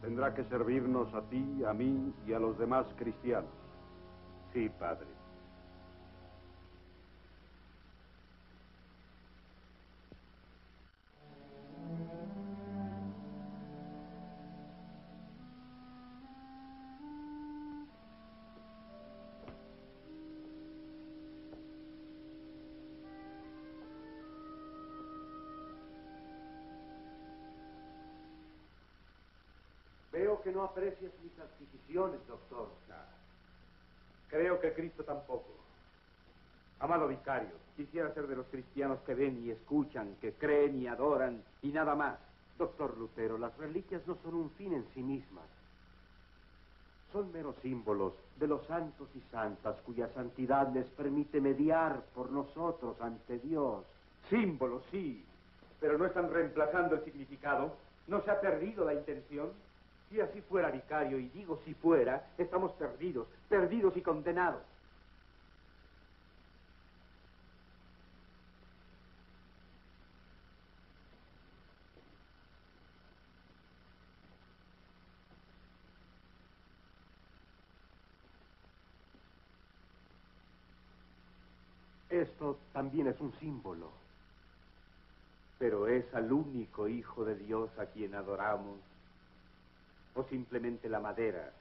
Tendrá 0.00 0.34
que 0.34 0.44
servirnos 0.44 1.12
a 1.14 1.22
ti, 1.22 1.64
a 1.66 1.72
mí 1.72 2.14
y 2.26 2.32
a 2.32 2.38
los 2.38 2.58
demás 2.58 2.86
cristianos. 2.96 3.50
Sí, 4.52 4.68
padre. 4.78 5.15
Aprecias 30.66 31.12
mis 31.22 31.38
adquisiciones, 31.38 32.20
doctor. 32.26 32.68
Creo 34.28 34.60
que 34.60 34.72
Cristo 34.72 35.04
tampoco. 35.04 35.54
Amado 36.80 37.08
vicario, 37.08 37.52
quisiera 37.76 38.12
ser 38.12 38.26
de 38.26 38.36
los 38.36 38.46
cristianos 38.48 38.98
que 39.06 39.14
ven 39.14 39.42
y 39.44 39.50
escuchan, 39.50 40.16
que 40.20 40.32
creen 40.32 40.82
y 40.82 40.86
adoran 40.86 41.42
y 41.62 41.68
nada 41.68 41.94
más. 41.94 42.18
Doctor 42.58 42.96
Lutero, 42.98 43.38
las 43.38 43.56
reliquias 43.56 44.06
no 44.06 44.16
son 44.22 44.34
un 44.34 44.50
fin 44.50 44.72
en 44.72 44.86
sí 44.94 45.02
mismas. 45.02 45.44
Son 47.12 47.32
meros 47.32 47.54
símbolos 47.62 48.14
de 48.38 48.46
los 48.46 48.66
santos 48.66 49.08
y 49.14 49.20
santas 49.30 49.76
cuya 49.86 50.08
santidad 50.14 50.72
les 50.72 50.86
permite 50.88 51.40
mediar 51.40 52.02
por 52.14 52.30
nosotros 52.30 53.00
ante 53.00 53.38
Dios. 53.38 53.84
Símbolos, 54.28 54.82
sí, 54.90 55.24
pero 55.80 55.96
no 55.96 56.06
están 56.06 56.30
reemplazando 56.30 56.96
el 56.96 57.04
significado. 57.04 57.74
¿No 58.06 58.22
se 58.22 58.30
ha 58.30 58.40
perdido 58.40 58.84
la 58.84 58.94
intención? 58.94 59.50
Si 60.10 60.20
así 60.20 60.40
fuera, 60.42 60.70
vicario, 60.70 61.18
y 61.18 61.28
digo 61.30 61.60
si 61.64 61.74
fuera, 61.74 62.26
estamos 62.38 62.72
perdidos, 62.72 63.26
perdidos 63.48 63.96
y 63.96 64.02
condenados. 64.02 64.62
Esto 82.08 82.58
también 82.72 83.08
es 83.08 83.20
un 83.20 83.32
símbolo. 83.40 83.90
Pero 85.58 85.88
es 85.88 86.04
al 86.14 86.32
único 86.32 86.88
Hijo 86.88 87.24
de 87.24 87.34
Dios 87.34 87.70
a 87.78 87.86
quien 87.86 88.14
adoramos, 88.14 88.78
o 90.16 90.24
simplemente 90.24 90.88
la 90.88 91.00
madera, 91.00 91.52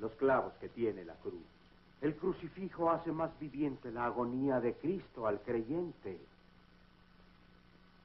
los 0.00 0.12
clavos 0.12 0.52
que 0.54 0.68
tiene 0.68 1.04
la 1.04 1.14
cruz. 1.14 1.44
El 2.00 2.16
crucifijo 2.16 2.90
hace 2.90 3.12
más 3.12 3.30
viviente 3.38 3.92
la 3.92 4.06
agonía 4.06 4.60
de 4.60 4.74
Cristo 4.74 5.26
al 5.26 5.40
creyente. 5.40 6.18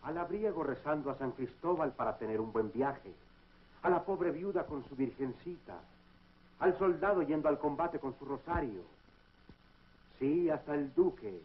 Al 0.03 0.17
abriego 0.17 0.63
rezando 0.63 1.09
a 1.09 1.17
San 1.17 1.31
Cristóbal 1.31 1.93
para 1.93 2.17
tener 2.17 2.39
un 2.39 2.51
buen 2.51 2.71
viaje, 2.71 3.11
a 3.81 3.89
la 3.89 4.03
pobre 4.03 4.31
viuda 4.31 4.65
con 4.65 4.87
su 4.87 4.95
virgencita, 4.95 5.79
al 6.59 6.77
soldado 6.77 7.21
yendo 7.23 7.49
al 7.49 7.57
combate 7.57 7.99
con 7.99 8.17
su 8.19 8.25
rosario, 8.25 8.81
sí, 10.19 10.49
hasta 10.49 10.75
el 10.75 10.93
duque 10.93 11.41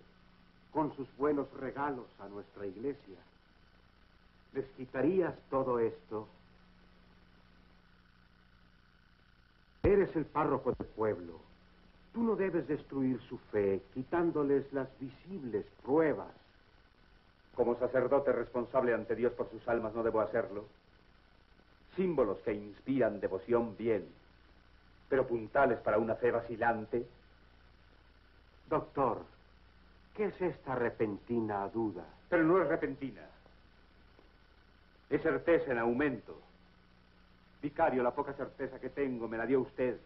con 0.73 0.95
sus 0.97 1.09
buenos 1.17 1.51
regalos 1.55 2.07
a 2.19 2.29
nuestra 2.29 2.67
iglesia. 2.67 3.19
¿Les 4.53 4.67
quitarías 4.77 5.35
todo 5.51 5.79
esto? 5.79 6.29
Eres 9.83 10.15
el 10.15 10.27
párroco 10.27 10.73
del 10.73 10.87
pueblo. 10.89 11.41
Tú 12.13 12.23
no 12.23 12.37
debes 12.37 12.69
destruir 12.69 13.21
su 13.23 13.39
fe 13.39 13.83
quitándoles 13.95 14.73
las 14.73 14.89
visibles 15.01 15.67
pruebas. 15.83 16.33
Como 17.55 17.79
sacerdote 17.79 18.33
responsable 18.33 18.95
ante 18.95 19.17
Dios 19.17 19.33
por 19.33 19.51
sus 19.51 19.67
almas 19.69 19.95
no 19.95 20.03
debo 20.03 20.21
hacerlo. 20.21 20.67
Símbolos 21.97 22.39
que 22.39 22.53
inspiran 22.53 23.21
devoción 23.21 23.77
bien, 23.77 24.07
pero 25.09 25.27
puntales 25.27 25.79
para 25.81 25.99
una 25.99 26.15
fe 26.15 26.31
vacilante. 26.31 27.07
Doctor, 28.69 29.23
¿qué 30.15 30.27
es 30.27 30.41
esta 30.41 30.75
repentina 30.75 31.69
duda? 31.69 32.05
Pero 32.31 32.45
no 32.45 32.63
es 32.63 32.69
repentina. 32.69 33.23
Es 35.11 35.21
certeza 35.23 35.73
en 35.73 35.79
aumento. 35.79 36.41
Vicario, 37.63 38.03
la 38.03 38.11
poca 38.11 38.33
certeza 38.33 38.81
que 38.81 38.91
tengo 38.91 39.29
me 39.29 39.39
la 39.39 39.47
dio 39.47 39.61
usted. 39.61 39.97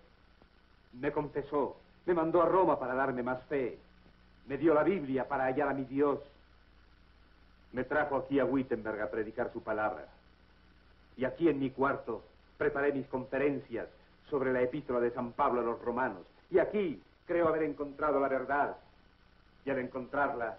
Me 0.93 1.11
confesó, 1.11 1.77
me 2.05 2.13
mandó 2.13 2.43
a 2.43 2.47
Roma 2.47 2.79
para 2.79 2.95
darme 2.95 3.23
más 3.23 3.43
fe. 3.45 3.79
Me 4.47 4.59
dio 4.59 4.75
la 4.75 4.83
Biblia 4.83 5.27
para 5.27 5.45
hallar 5.45 5.69
a 5.69 5.75
mi 5.75 5.85
Dios. 5.85 6.21
Me 7.73 7.85
trajo 7.85 8.17
aquí 8.17 8.39
a 8.39 8.45
Wittenberg 8.45 9.01
a 9.01 9.11
predicar 9.11 9.51
su 9.53 9.63
palabra. 9.63 10.07
Y 11.17 11.25
aquí 11.25 11.49
en 11.49 11.59
mi 11.59 11.71
cuarto 11.71 12.23
preparé 12.59 12.93
mis 12.93 13.07
conferencias 13.07 13.89
sobre 14.29 14.53
la 14.53 14.61
epístola 14.61 15.01
de 15.01 15.11
San 15.11 15.33
Pablo 15.33 15.63
a 15.63 15.65
los 15.65 15.81
romanos. 15.81 16.23
Y 16.51 16.59
aquí 16.59 17.03
creo 17.27 17.49
haber 17.49 17.63
encontrado 17.63 18.21
la 18.21 18.29
verdad. 18.29 18.77
Y 19.65 19.71
al 19.71 19.79
encontrarla, 19.79 20.59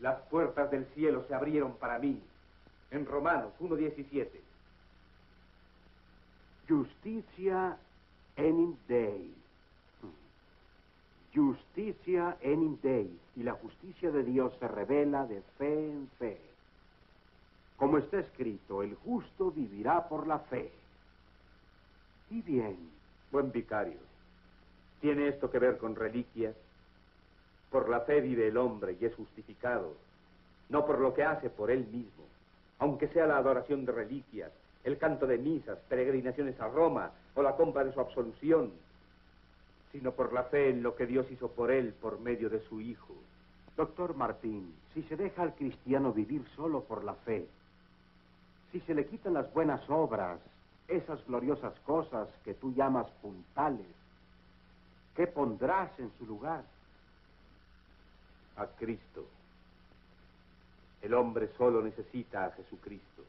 las 0.00 0.20
puertas 0.22 0.70
del 0.70 0.86
cielo 0.94 1.24
se 1.28 1.34
abrieron 1.34 1.76
para 1.76 1.98
mí. 1.98 2.20
En 2.90 3.04
Romanos 3.04 3.52
1.17. 3.60 4.49
Justicia 6.70 7.76
enim 8.36 8.76
Dei. 8.86 9.34
Justicia 11.34 12.36
enim 12.40 12.78
Dei. 12.80 13.10
Y 13.34 13.42
la 13.42 13.54
justicia 13.54 14.12
de 14.12 14.22
Dios 14.22 14.52
se 14.60 14.68
revela 14.68 15.26
de 15.26 15.42
fe 15.58 15.90
en 15.90 16.08
fe. 16.20 16.38
Como 17.76 17.98
está 17.98 18.20
escrito, 18.20 18.84
el 18.84 18.94
justo 18.94 19.50
vivirá 19.50 20.08
por 20.08 20.28
la 20.28 20.38
fe. 20.38 20.70
Y 22.30 22.40
bien. 22.42 22.76
Buen 23.32 23.52
vicario, 23.52 23.98
¿tiene 25.00 25.28
esto 25.28 25.52
que 25.52 25.60
ver 25.60 25.78
con 25.78 25.94
reliquias? 25.94 26.56
Por 27.70 27.88
la 27.88 28.00
fe 28.00 28.20
vive 28.20 28.48
el 28.48 28.56
hombre 28.56 28.96
y 29.00 29.04
es 29.04 29.14
justificado, 29.14 29.94
no 30.68 30.84
por 30.84 30.98
lo 30.98 31.14
que 31.14 31.22
hace 31.22 31.48
por 31.48 31.70
él 31.70 31.86
mismo, 31.86 32.24
aunque 32.80 33.06
sea 33.06 33.28
la 33.28 33.36
adoración 33.36 33.86
de 33.86 33.92
reliquias, 33.92 34.50
el 34.84 34.98
canto 34.98 35.26
de 35.26 35.38
misas, 35.38 35.78
peregrinaciones 35.88 36.58
a 36.60 36.68
Roma 36.68 37.10
o 37.34 37.42
la 37.42 37.56
compra 37.56 37.84
de 37.84 37.92
su 37.92 38.00
absolución, 38.00 38.72
sino 39.92 40.12
por 40.12 40.32
la 40.32 40.44
fe 40.44 40.70
en 40.70 40.82
lo 40.82 40.96
que 40.96 41.06
Dios 41.06 41.30
hizo 41.30 41.50
por 41.50 41.70
él 41.70 41.94
por 42.00 42.20
medio 42.20 42.48
de 42.48 42.60
su 42.68 42.80
Hijo. 42.80 43.14
Doctor 43.76 44.14
Martín, 44.14 44.74
si 44.94 45.02
se 45.04 45.16
deja 45.16 45.42
al 45.42 45.54
cristiano 45.54 46.12
vivir 46.12 46.44
solo 46.56 46.82
por 46.82 47.04
la 47.04 47.14
fe, 47.14 47.46
si 48.72 48.80
se 48.80 48.94
le 48.94 49.06
quitan 49.06 49.34
las 49.34 49.52
buenas 49.52 49.88
obras, 49.88 50.40
esas 50.88 51.24
gloriosas 51.26 51.74
cosas 51.80 52.28
que 52.44 52.54
tú 52.54 52.72
llamas 52.72 53.06
puntales, 53.22 53.86
¿qué 55.16 55.26
pondrás 55.26 55.90
en 55.98 56.10
su 56.18 56.26
lugar? 56.26 56.64
A 58.56 58.66
Cristo. 58.66 59.24
El 61.02 61.14
hombre 61.14 61.48
solo 61.56 61.82
necesita 61.82 62.46
a 62.46 62.50
Jesucristo. 62.52 63.22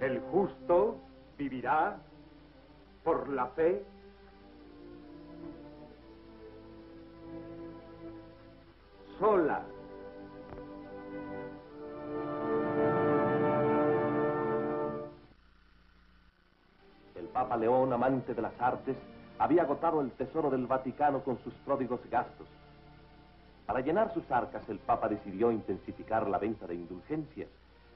El 0.00 0.20
justo 0.30 0.96
vivirá 1.36 1.96
por 3.02 3.28
la 3.28 3.46
fe. 3.48 3.82
Sola. 9.18 9.62
El 17.16 17.24
Papa 17.26 17.56
León, 17.56 17.92
amante 17.92 18.34
de 18.34 18.42
las 18.42 18.52
artes, 18.60 18.96
había 19.38 19.62
agotado 19.62 20.00
el 20.00 20.12
tesoro 20.12 20.50
del 20.50 20.66
Vaticano 20.66 21.22
con 21.22 21.38
sus 21.38 21.54
pródigos 21.64 22.00
gastos 22.10 22.46
Para 23.66 23.80
llenar 23.80 24.12
sus 24.14 24.28
arcas, 24.30 24.68
el 24.68 24.78
Papa 24.78 25.08
decidió 25.08 25.52
intensificar 25.52 26.28
la 26.28 26.38
venta 26.38 26.66
de 26.66 26.74
indulgencias, 26.74 27.48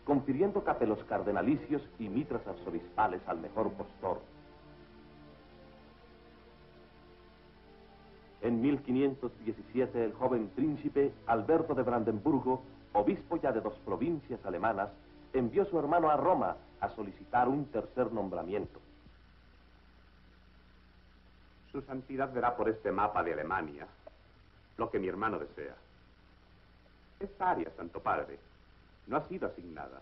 confiriendo 0.04 0.64
capelos 0.64 1.02
cardenalicios 1.04 1.82
y 1.98 2.08
mitras 2.08 2.46
arzobispales 2.46 3.20
al 3.26 3.38
mejor 3.38 3.72
postor. 3.72 4.20
En 8.40 8.60
1517, 8.60 10.04
el 10.04 10.12
joven 10.14 10.48
príncipe 10.48 11.12
Alberto 11.26 11.74
de 11.74 11.84
Brandenburgo, 11.84 12.62
obispo 12.92 13.36
ya 13.36 13.52
de 13.52 13.60
dos 13.60 13.74
provincias 13.84 14.44
alemanas, 14.44 14.90
envió 15.32 15.62
a 15.62 15.66
su 15.66 15.78
hermano 15.78 16.10
a 16.10 16.16
Roma 16.16 16.56
a 16.80 16.88
solicitar 16.90 17.48
un 17.48 17.66
tercer 17.66 18.12
nombramiento. 18.12 18.80
Su 21.70 21.80
santidad 21.82 22.32
verá 22.32 22.56
por 22.56 22.68
este 22.68 22.90
mapa 22.90 23.22
de 23.22 23.32
Alemania 23.32 23.86
lo 24.76 24.90
que 24.90 24.98
mi 24.98 25.06
hermano 25.06 25.38
desea. 25.38 25.76
Esta 27.20 27.50
área, 27.50 27.70
Santo 27.76 28.00
Padre, 28.00 28.38
no 29.06 29.16
ha 29.16 29.28
sido 29.28 29.48
asignada. 29.48 30.00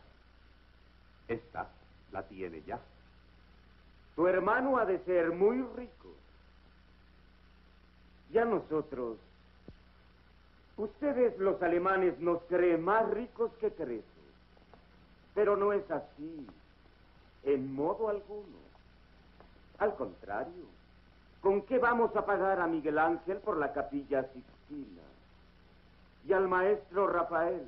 Esta 1.28 1.68
la 2.12 2.22
tiene 2.24 2.62
ya. 2.62 2.78
Tu 4.16 4.26
hermano 4.26 4.78
ha 4.78 4.84
de 4.84 4.98
ser 5.04 5.32
muy 5.32 5.62
rico. 5.76 6.08
Ya 8.32 8.44
nosotros, 8.44 9.16
ustedes 10.76 11.38
los 11.38 11.60
alemanes 11.62 12.18
nos 12.20 12.42
creen 12.42 12.84
más 12.84 13.08
ricos 13.10 13.50
que 13.60 13.70
Creso. 13.72 14.04
Pero 15.34 15.56
no 15.56 15.72
es 15.72 15.88
así, 15.90 16.46
en 17.44 17.72
modo 17.72 18.08
alguno. 18.08 18.58
Al 19.78 19.94
contrario, 19.94 20.64
¿con 21.40 21.62
qué 21.62 21.78
vamos 21.78 22.14
a 22.14 22.26
pagar 22.26 22.60
a 22.60 22.66
Miguel 22.66 22.98
Ángel 22.98 23.38
por 23.38 23.56
la 23.56 23.72
capilla 23.72 24.24
Sixtina? 24.24 25.02
Y 26.26 26.32
al 26.32 26.48
maestro 26.48 27.06
Rafael 27.06 27.66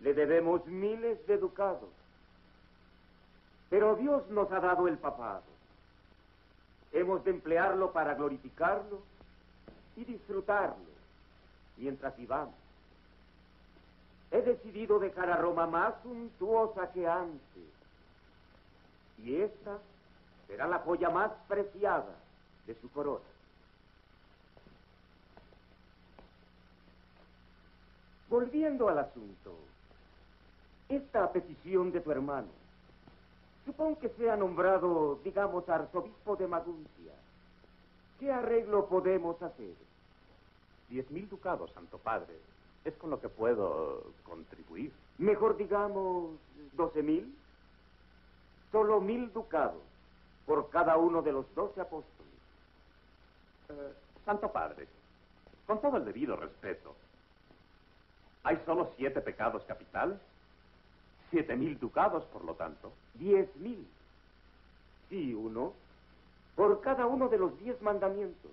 le 0.00 0.14
debemos 0.14 0.66
miles 0.66 1.26
de 1.26 1.38
ducados. 1.38 1.90
Pero 3.68 3.96
Dios 3.96 4.28
nos 4.30 4.50
ha 4.50 4.60
dado 4.60 4.88
el 4.88 4.98
papado. 4.98 5.42
Hemos 6.92 7.24
de 7.24 7.30
emplearlo 7.30 7.92
para 7.92 8.14
glorificarlo 8.14 9.02
y 9.96 10.04
disfrutarlo 10.04 10.90
mientras 11.76 12.16
vivamos. 12.16 12.54
He 14.32 14.42
decidido 14.42 14.98
dejar 14.98 15.30
a 15.30 15.36
Roma 15.36 15.66
más 15.66 15.94
suntuosa 16.02 16.90
que 16.92 17.06
antes. 17.06 17.64
Y 19.18 19.36
esta 19.36 19.78
será 20.46 20.66
la 20.66 20.78
joya 20.80 21.10
más 21.10 21.30
preciada 21.46 22.14
de 22.66 22.74
su 22.80 22.90
corona. 22.90 23.24
Volviendo 28.28 28.88
al 28.88 28.98
asunto, 28.98 29.56
esta 30.90 31.32
petición 31.32 31.92
de 31.92 32.00
tu 32.00 32.10
hermano, 32.10 32.48
supón 33.64 33.96
que 33.96 34.08
sea 34.10 34.36
nombrado, 34.36 35.18
digamos, 35.24 35.68
arzobispo 35.68 36.36
de 36.36 36.46
Maguncia. 36.46 37.12
¿Qué 38.18 38.30
arreglo 38.32 38.86
podemos 38.86 39.40
hacer? 39.42 39.74
Diez 40.88 41.10
mil 41.10 41.28
ducados, 41.28 41.70
Santo 41.72 41.98
Padre. 41.98 42.36
Es 42.84 42.94
con 42.94 43.10
lo 43.10 43.20
que 43.20 43.28
puedo 43.28 44.02
contribuir. 44.24 44.92
Mejor 45.18 45.56
digamos 45.56 46.30
doce 46.72 47.02
mil. 47.02 47.34
Solo 48.72 49.00
mil 49.00 49.32
ducados 49.32 49.82
por 50.46 50.70
cada 50.70 50.96
uno 50.96 51.22
de 51.22 51.32
los 51.32 51.54
doce 51.54 51.80
apóstoles. 51.80 52.32
Eh, 53.68 53.92
Santo 54.24 54.50
Padre, 54.50 54.86
con 55.66 55.80
todo 55.80 55.96
el 55.96 56.04
debido 56.04 56.36
respeto, 56.36 56.94
¿hay 58.42 58.60
solo 58.66 58.90
siete 58.96 59.20
pecados 59.20 59.62
capitales? 59.64 60.18
Siete 61.30 61.56
mil 61.56 61.78
ducados, 61.78 62.24
por 62.26 62.44
lo 62.44 62.54
tanto. 62.54 62.92
Diez 63.14 63.54
mil. 63.56 63.86
Sí, 65.08 65.34
uno. 65.34 65.72
Por 66.56 66.80
cada 66.80 67.06
uno 67.06 67.28
de 67.28 67.38
los 67.38 67.58
diez 67.60 67.80
mandamientos. 67.82 68.50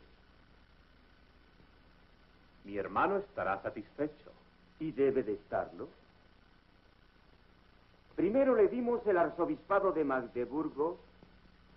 Mi 2.64 2.78
hermano 2.78 3.18
estará 3.18 3.62
satisfecho. 3.62 4.32
Y 4.80 4.92
debe 4.92 5.24
de 5.24 5.34
estarlo. 5.34 5.88
Primero 8.16 8.56
le 8.56 8.68
dimos 8.68 9.06
el 9.06 9.18
arzobispado 9.18 9.92
de 9.92 10.04
Magdeburgo, 10.04 10.98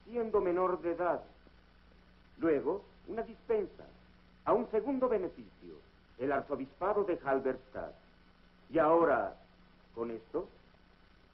siendo 0.05 0.41
menor 0.41 0.81
de 0.81 0.93
edad. 0.93 1.23
Luego, 2.39 2.83
una 3.09 3.23
dispensa, 3.23 3.85
a 4.45 4.55
un 4.55 4.71
segundo 4.71 5.09
beneficio, 5.09 5.75
el 6.19 6.33
arzobispado 6.33 7.05
de 7.05 7.19
Halberstadt. 7.23 7.95
Y 8.71 8.79
ahora, 8.79 9.37
con 9.95 10.11
esto, 10.11 10.49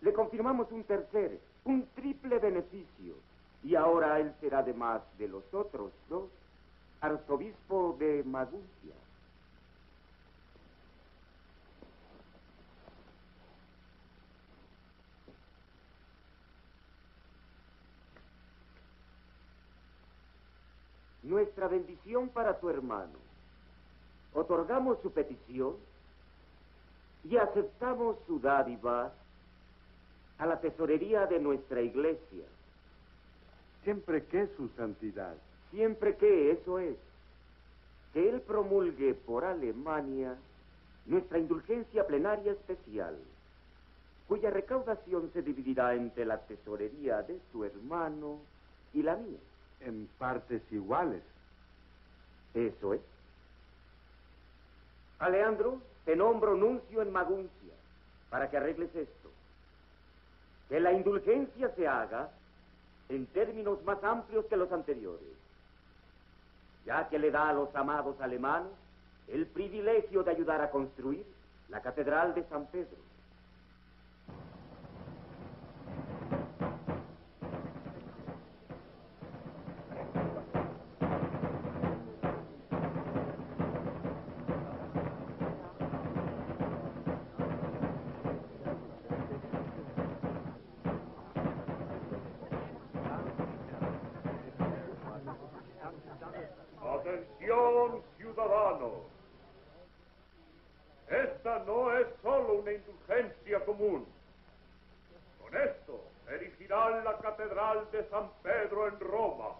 le 0.07 0.12
confirmamos 0.12 0.71
un 0.71 0.85
tercer, 0.85 1.40
un 1.64 1.85
triple 1.97 2.38
beneficio. 2.38 3.16
Y 3.64 3.75
ahora 3.75 4.21
él 4.21 4.33
será, 4.40 4.61
además 4.61 5.03
de 5.19 5.27
los 5.27 5.42
otros 5.53 5.90
dos, 6.09 6.31
arzobispo 7.01 7.97
de 7.99 8.23
Maguncia. 8.23 8.95
Nuestra 21.25 21.66
bendición 21.66 22.29
para 22.29 22.61
tu 22.61 22.71
hermano. 22.71 23.19
Otorgamos 24.35 25.01
su 25.03 25.11
petición 25.11 25.75
y 27.25 27.37
aceptamos 27.38 28.19
su 28.29 28.38
dádiva 28.38 29.12
a 30.38 30.46
la 30.46 30.61
tesorería 30.61 31.27
de 31.27 31.40
nuestra 31.40 31.81
iglesia. 31.81 32.44
Siempre 33.85 34.25
que 34.25 34.49
su 34.57 34.68
santidad. 34.77 35.35
Siempre 35.70 36.16
que 36.16 36.51
eso 36.51 36.79
es, 36.79 36.96
que 38.12 38.29
él 38.29 38.40
promulgue 38.40 39.14
por 39.14 39.44
Alemania 39.44 40.37
nuestra 41.07 41.38
indulgencia 41.38 42.07
plenaria 42.07 42.53
especial, 42.53 43.16
cuya 44.29 44.51
recaudación 44.51 45.31
se 45.33 45.42
dividirá 45.42 45.94
entre 45.94 46.25
la 46.25 46.38
tesorería 46.38 47.22
de 47.22 47.38
tu 47.53 47.64
hermano 47.64 48.38
y 48.92 49.03
la 49.03 49.16
mía. 49.16 49.38
En 49.81 50.09
partes 50.18 50.62
iguales. 50.72 51.22
Eso 52.55 52.94
es. 52.94 53.01
Alejandro, 55.18 55.81
te 56.05 56.16
nombro 56.16 56.55
nuncio 56.55 57.03
en 57.03 57.12
Maguncia 57.12 57.75
para 58.31 58.51
que 58.51 58.57
arregles 58.57 58.94
esto. 58.94 59.26
Que 60.69 60.81
la 60.81 60.93
indulgencia 60.93 61.71
se 61.77 61.87
haga 61.87 62.31
en 63.09 63.27
términos 63.27 63.83
más 63.85 64.03
amplios 64.03 64.47
que 64.47 64.57
los 64.57 64.71
anteriores, 64.73 65.29
ya 66.85 67.09
que 67.09 67.19
le 67.19 67.31
da 67.31 67.51
a 67.51 67.53
los 67.53 67.75
amados 67.75 68.21
alemanes 68.21 68.73
el 69.29 69.47
privilegio 69.47 70.23
de 70.23 70.31
ayudar 70.33 70.61
a 70.61 70.71
construir 70.71 71.25
la 71.69 71.81
Catedral 71.81 72.35
de 72.35 72.45
San 72.45 72.67
Pedro. 72.67 73.06
Con 103.79 105.55
esto 105.55 106.03
erigirán 106.31 107.05
la 107.05 107.19
Catedral 107.19 107.91
de 107.91 108.09
San 108.09 108.31
Pedro 108.43 108.89
en 108.89 108.99
Roma. 109.01 109.51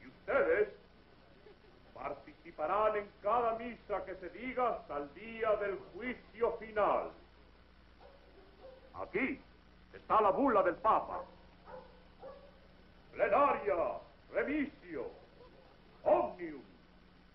Y 0.00 0.06
ustedes 0.06 0.70
participarán 1.92 2.96
en 2.96 3.10
cada 3.22 3.58
misa 3.58 4.02
que 4.06 4.14
se 4.16 4.30
diga 4.30 4.70
hasta 4.70 4.96
el 4.96 5.14
día 5.14 5.56
del 5.56 5.78
juicio 5.94 6.52
final. 6.52 7.10
Aquí 8.94 9.38
está 9.92 10.20
la 10.22 10.30
bula 10.30 10.62
del 10.62 10.76
Papa. 10.76 11.22
Plenaria, 13.12 13.76
remisio, 14.32 15.10
omnium, 16.02 16.62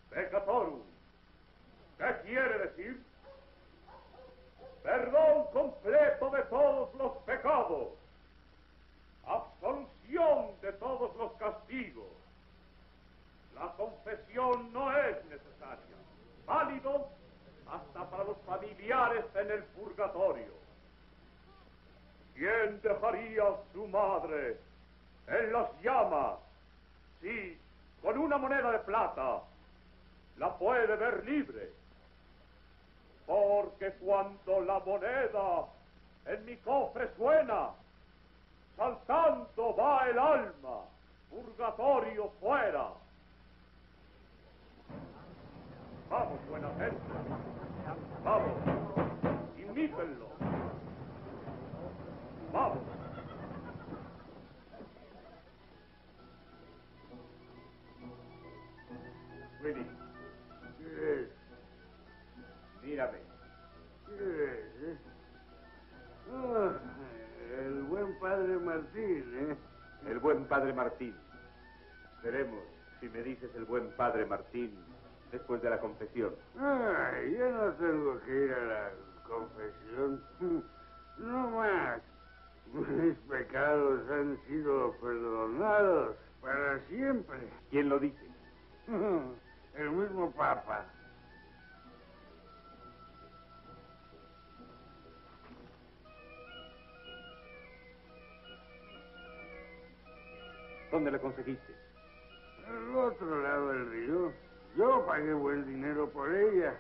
peccatorum. 0.10 0.82
¿Qué 2.00 2.16
quiere 2.24 2.58
decir? 2.58 3.07
Perdón 4.88 5.48
completo 5.52 6.30
de 6.30 6.44
todos 6.44 6.96
los 6.96 7.18
pecados, 7.26 7.90
absolución 9.26 10.62
de 10.62 10.72
todos 10.72 11.14
los 11.18 11.34
castigos. 11.34 12.08
La 13.54 13.68
confesión 13.74 14.72
no 14.72 14.98
es 14.98 15.26
necesaria. 15.26 15.98
familiares 18.46 19.26
en 19.36 19.52
el 19.52 19.64
purgatorio. 19.76 20.54
¿Quién 22.34 22.82
dejaría 22.82 23.44
a 23.44 23.58
su 23.74 23.90
madre 23.90 24.58
en 25.28 25.52
las 25.52 25.70
llamas 25.82 26.40
si 27.20 27.60
con 28.02 28.18
una 28.18 28.38
moneda 28.38 28.72
de 28.72 28.80
plata 28.80 29.42
la 30.38 30.58
puede 30.58 30.96
ver 30.96 31.26
libre? 31.26 31.74
Porque 33.28 33.92
cuando 34.00 34.62
la 34.62 34.80
moneda 34.80 35.66
en 36.26 36.46
mi 36.46 36.56
cofre 36.58 37.10
suena, 37.18 37.72
saltando 38.78 39.76
va 39.76 40.08
el 40.10 40.18
alma, 40.18 40.80
purgatorio 41.30 42.32
fuera. 42.40 42.88
Vamos, 46.10 46.40
buena 46.50 46.70
gente. 46.80 47.02
Vamos, 48.24 48.54
imítenlo. 49.58 50.28
Vamos. 52.54 52.78
Willy. 59.62 59.97
Padre 68.20 68.58
Martín, 68.58 69.24
¿eh? 69.36 69.56
El 70.08 70.20
buen 70.20 70.46
padre 70.46 70.74
Martín. 70.74 71.16
Veremos 72.24 72.64
si 73.00 73.10
me 73.10 73.22
dices 73.24 73.50
el 73.56 73.66
buen 73.66 73.90
padre 73.92 74.26
Martín 74.26 74.78
después 75.32 75.62
de 75.62 75.70
la 75.70 75.80
confesión. 75.80 76.34
Ay, 76.60 77.36
yo 77.38 77.52
no 77.52 77.74
tengo 77.74 78.20
que 78.22 78.46
ir 78.46 78.54
a 78.54 78.64
la 78.66 78.92
confesión. 79.28 80.24
No 81.18 81.50
más. 81.50 82.00
Mis 82.74 83.18
pecados 83.28 84.08
han 84.12 84.38
sido 84.46 84.92
perdonados 85.02 86.16
para 86.42 86.80
siempre. 86.90 87.40
¿Quién 87.72 87.90
lo 87.90 87.98
dice? 87.98 88.30
El 89.74 89.90
mismo 89.90 90.32
Papa. 90.34 90.86
¿Dónde 100.92 101.12
la 101.12 101.20
conseguiste? 101.20 101.74
Al 102.68 102.96
otro 102.96 103.42
lado 103.42 103.70
del 103.70 103.90
río. 103.90 104.34
Yo 104.76 105.06
pagué 105.06 105.34
buen 105.34 105.66
dinero 105.66 106.10
por 106.10 106.34
ella. 106.34 106.76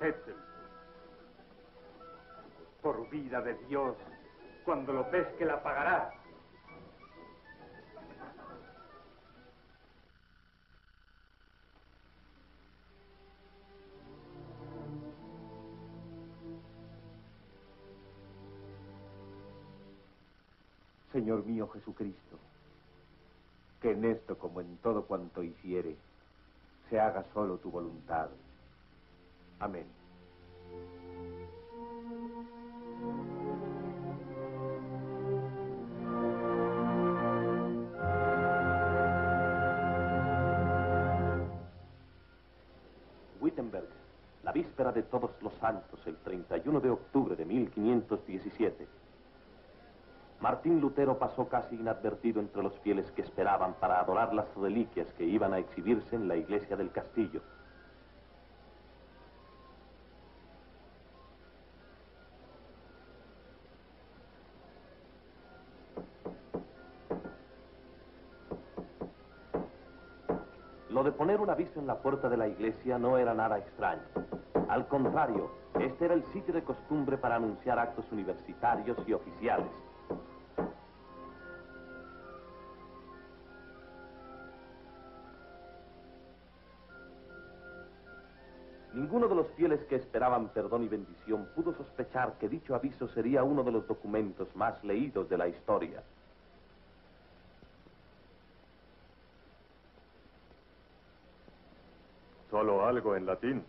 Hetzel. 0.00 0.36
Por 2.80 3.08
vida 3.10 3.40
de 3.40 3.54
Dios, 3.68 3.96
cuando 4.64 4.92
lo 4.92 5.08
pesque 5.10 5.44
la 5.44 5.62
pagará. 5.62 6.21
Señor 21.12 21.44
mío 21.44 21.68
Jesucristo, 21.68 22.38
que 23.82 23.92
en 23.92 24.06
esto 24.06 24.38
como 24.38 24.62
en 24.62 24.78
todo 24.78 25.04
cuanto 25.04 25.42
hiciere, 25.42 25.94
se 26.88 26.98
haga 26.98 27.24
solo 27.34 27.58
tu 27.58 27.70
voluntad. 27.70 28.30
Amén. 29.60 29.84
Wittenberg, 43.40 43.88
la 44.44 44.52
víspera 44.52 44.92
de 44.92 45.02
Todos 45.02 45.30
los 45.42 45.52
Santos, 45.54 46.00
el 46.06 46.16
31 46.16 46.80
de 46.80 46.90
octubre 46.90 47.36
de 47.36 47.44
1517. 47.44 49.01
Martín 50.42 50.80
Lutero 50.80 51.20
pasó 51.20 51.48
casi 51.48 51.76
inadvertido 51.76 52.40
entre 52.40 52.64
los 52.64 52.76
fieles 52.80 53.08
que 53.12 53.22
esperaban 53.22 53.74
para 53.74 54.00
adorar 54.00 54.34
las 54.34 54.52
reliquias 54.56 55.06
que 55.12 55.22
iban 55.22 55.52
a 55.52 55.58
exhibirse 55.60 56.16
en 56.16 56.26
la 56.26 56.34
iglesia 56.34 56.76
del 56.76 56.90
castillo. 56.90 57.40
Lo 70.90 71.04
de 71.04 71.12
poner 71.12 71.40
un 71.40 71.50
aviso 71.50 71.78
en 71.78 71.86
la 71.86 71.98
puerta 71.98 72.28
de 72.28 72.36
la 72.36 72.48
iglesia 72.48 72.98
no 72.98 73.16
era 73.16 73.32
nada 73.32 73.58
extraño. 73.58 74.02
Al 74.68 74.88
contrario, 74.88 75.52
este 75.78 76.06
era 76.06 76.14
el 76.14 76.24
sitio 76.32 76.52
de 76.52 76.64
costumbre 76.64 77.16
para 77.16 77.36
anunciar 77.36 77.78
actos 77.78 78.10
universitarios 78.10 78.98
y 79.06 79.12
oficiales. 79.12 79.70
Ninguno 89.12 89.28
de 89.28 89.34
los 89.34 89.52
fieles 89.56 89.78
que 89.90 89.96
esperaban 89.96 90.48
perdón 90.54 90.84
y 90.84 90.88
bendición 90.88 91.46
pudo 91.54 91.74
sospechar 91.74 92.38
que 92.38 92.48
dicho 92.48 92.74
aviso 92.74 93.08
sería 93.08 93.44
uno 93.44 93.62
de 93.62 93.70
los 93.70 93.86
documentos 93.86 94.48
más 94.56 94.82
leídos 94.82 95.28
de 95.28 95.36
la 95.36 95.48
historia. 95.48 96.02
Solo 102.50 102.86
algo 102.86 103.14
en 103.14 103.26
latín. 103.26 103.62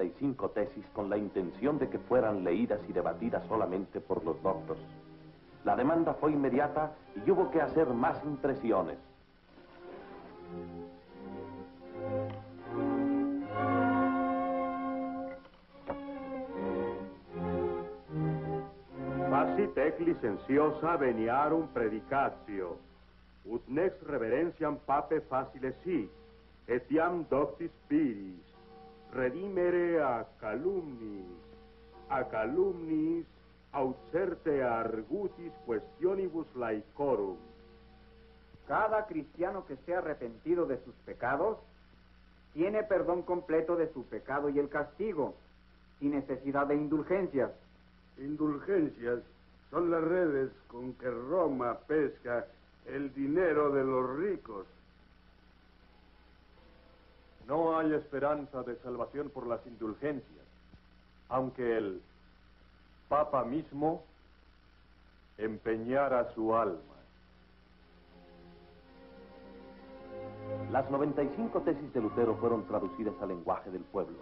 65 0.00 0.50
tesis 0.50 0.84
con 0.94 1.10
la 1.10 1.18
intención 1.18 1.78
de 1.78 1.88
que 1.88 1.98
fueran 1.98 2.42
leídas 2.42 2.80
y 2.88 2.92
debatidas 2.92 3.46
solamente 3.46 4.00
por 4.00 4.24
los 4.24 4.42
doctos. 4.42 4.78
La 5.64 5.76
demanda 5.76 6.14
fue 6.14 6.32
inmediata 6.32 6.92
y 7.14 7.30
hubo 7.30 7.50
que 7.50 7.60
hacer 7.60 7.86
más 7.88 8.22
impresiones. 8.24 8.96
Facit 19.30 19.78
ec 19.78 20.00
licenciosa 20.00 20.96
veniarum 20.96 21.68
predicatio, 21.68 22.78
ut 23.44 23.68
nex 23.68 24.02
reverentiam 24.02 24.78
pape 24.86 25.20
facile 25.20 25.74
si, 25.84 26.08
etiam 26.66 27.24
doctis 27.28 27.70
piris, 27.88 28.49
redimere 29.12 30.02
a 30.02 30.26
calumnis, 30.40 31.26
a 32.08 32.24
calumnis 32.28 33.26
aut 33.72 33.96
certe 34.12 34.62
argutis 34.62 35.52
questionibus 35.66 36.46
laicorum. 36.54 37.36
Cada 38.66 39.06
cristiano 39.06 39.66
que 39.66 39.74
esté 39.74 39.96
arrepentido 39.96 40.66
de 40.66 40.78
sus 40.84 40.94
pecados 41.04 41.58
tiene 42.52 42.82
perdón 42.82 43.22
completo 43.22 43.76
de 43.76 43.92
su 43.92 44.04
pecado 44.04 44.48
y 44.48 44.58
el 44.58 44.68
castigo, 44.68 45.34
sin 45.98 46.12
necesidad 46.12 46.66
de 46.66 46.76
indulgencias. 46.76 47.50
Indulgencias 48.18 49.20
son 49.70 49.90
las 49.90 50.02
redes 50.02 50.50
con 50.68 50.94
que 50.94 51.10
Roma 51.10 51.78
pesca 51.86 52.46
el 52.86 53.12
dinero 53.14 53.70
de 53.70 53.84
los 53.84 54.16
ricos. 54.18 54.66
No 57.50 57.76
hay 57.76 57.92
esperanza 57.94 58.62
de 58.62 58.76
salvación 58.76 59.28
por 59.28 59.44
las 59.44 59.66
indulgencias, 59.66 60.46
aunque 61.28 61.76
el 61.76 62.00
Papa 63.08 63.42
mismo 63.44 64.04
empeñara 65.36 66.32
su 66.32 66.54
alma. 66.54 66.78
Las 70.70 70.88
95 70.92 71.62
tesis 71.62 71.92
de 71.92 72.00
Lutero 72.00 72.36
fueron 72.36 72.68
traducidas 72.68 73.14
al 73.20 73.30
lenguaje 73.30 73.68
del 73.72 73.82
pueblo. 73.82 74.18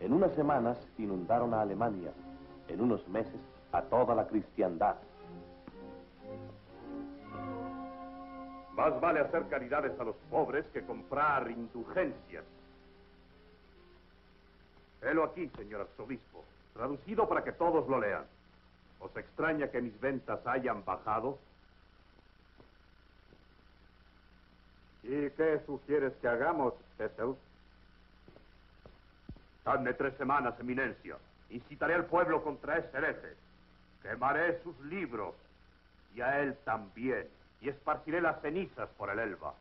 En 0.00 0.12
unas 0.12 0.34
semanas 0.34 0.76
inundaron 0.98 1.54
a 1.54 1.62
Alemania, 1.62 2.12
en 2.68 2.82
unos 2.82 3.08
meses 3.08 3.40
a 3.72 3.80
toda 3.80 4.14
la 4.14 4.26
cristiandad. 4.26 4.96
Más 8.76 9.00
vale 9.00 9.20
hacer 9.20 9.48
caridades 9.48 9.98
a 9.98 10.04
los 10.04 10.16
pobres 10.30 10.66
que 10.66 10.84
comprar 10.84 11.50
indulgencias. 11.50 12.44
Helo 15.00 15.24
aquí, 15.24 15.48
señor 15.56 15.80
arzobispo, 15.80 16.44
traducido 16.74 17.26
para 17.26 17.42
que 17.42 17.52
todos 17.52 17.88
lo 17.88 17.98
lean. 17.98 18.24
¿Os 19.00 19.16
extraña 19.16 19.70
que 19.70 19.80
mis 19.80 19.98
ventas 19.98 20.46
hayan 20.46 20.84
bajado? 20.84 21.38
¿Y 25.02 25.30
qué 25.30 25.62
sugieres 25.64 26.12
que 26.20 26.28
hagamos, 26.28 26.74
Jesús? 26.98 27.36
Dadme 29.64 29.94
tres 29.94 30.14
semanas, 30.18 30.54
eminencia. 30.60 31.16
Incitaré 31.48 31.94
al 31.94 32.06
pueblo 32.06 32.42
contra 32.42 32.76
ese 32.78 32.96
hereje. 32.96 33.36
Quemaré 34.02 34.62
sus 34.62 34.78
libros 34.80 35.34
y 36.14 36.20
a 36.20 36.40
él 36.40 36.56
también. 36.64 37.26
Y 37.60 37.68
esparciré 37.68 38.20
las 38.20 38.40
cenizas 38.40 38.88
por 38.96 39.10
el 39.10 39.18
Elba. 39.18 39.54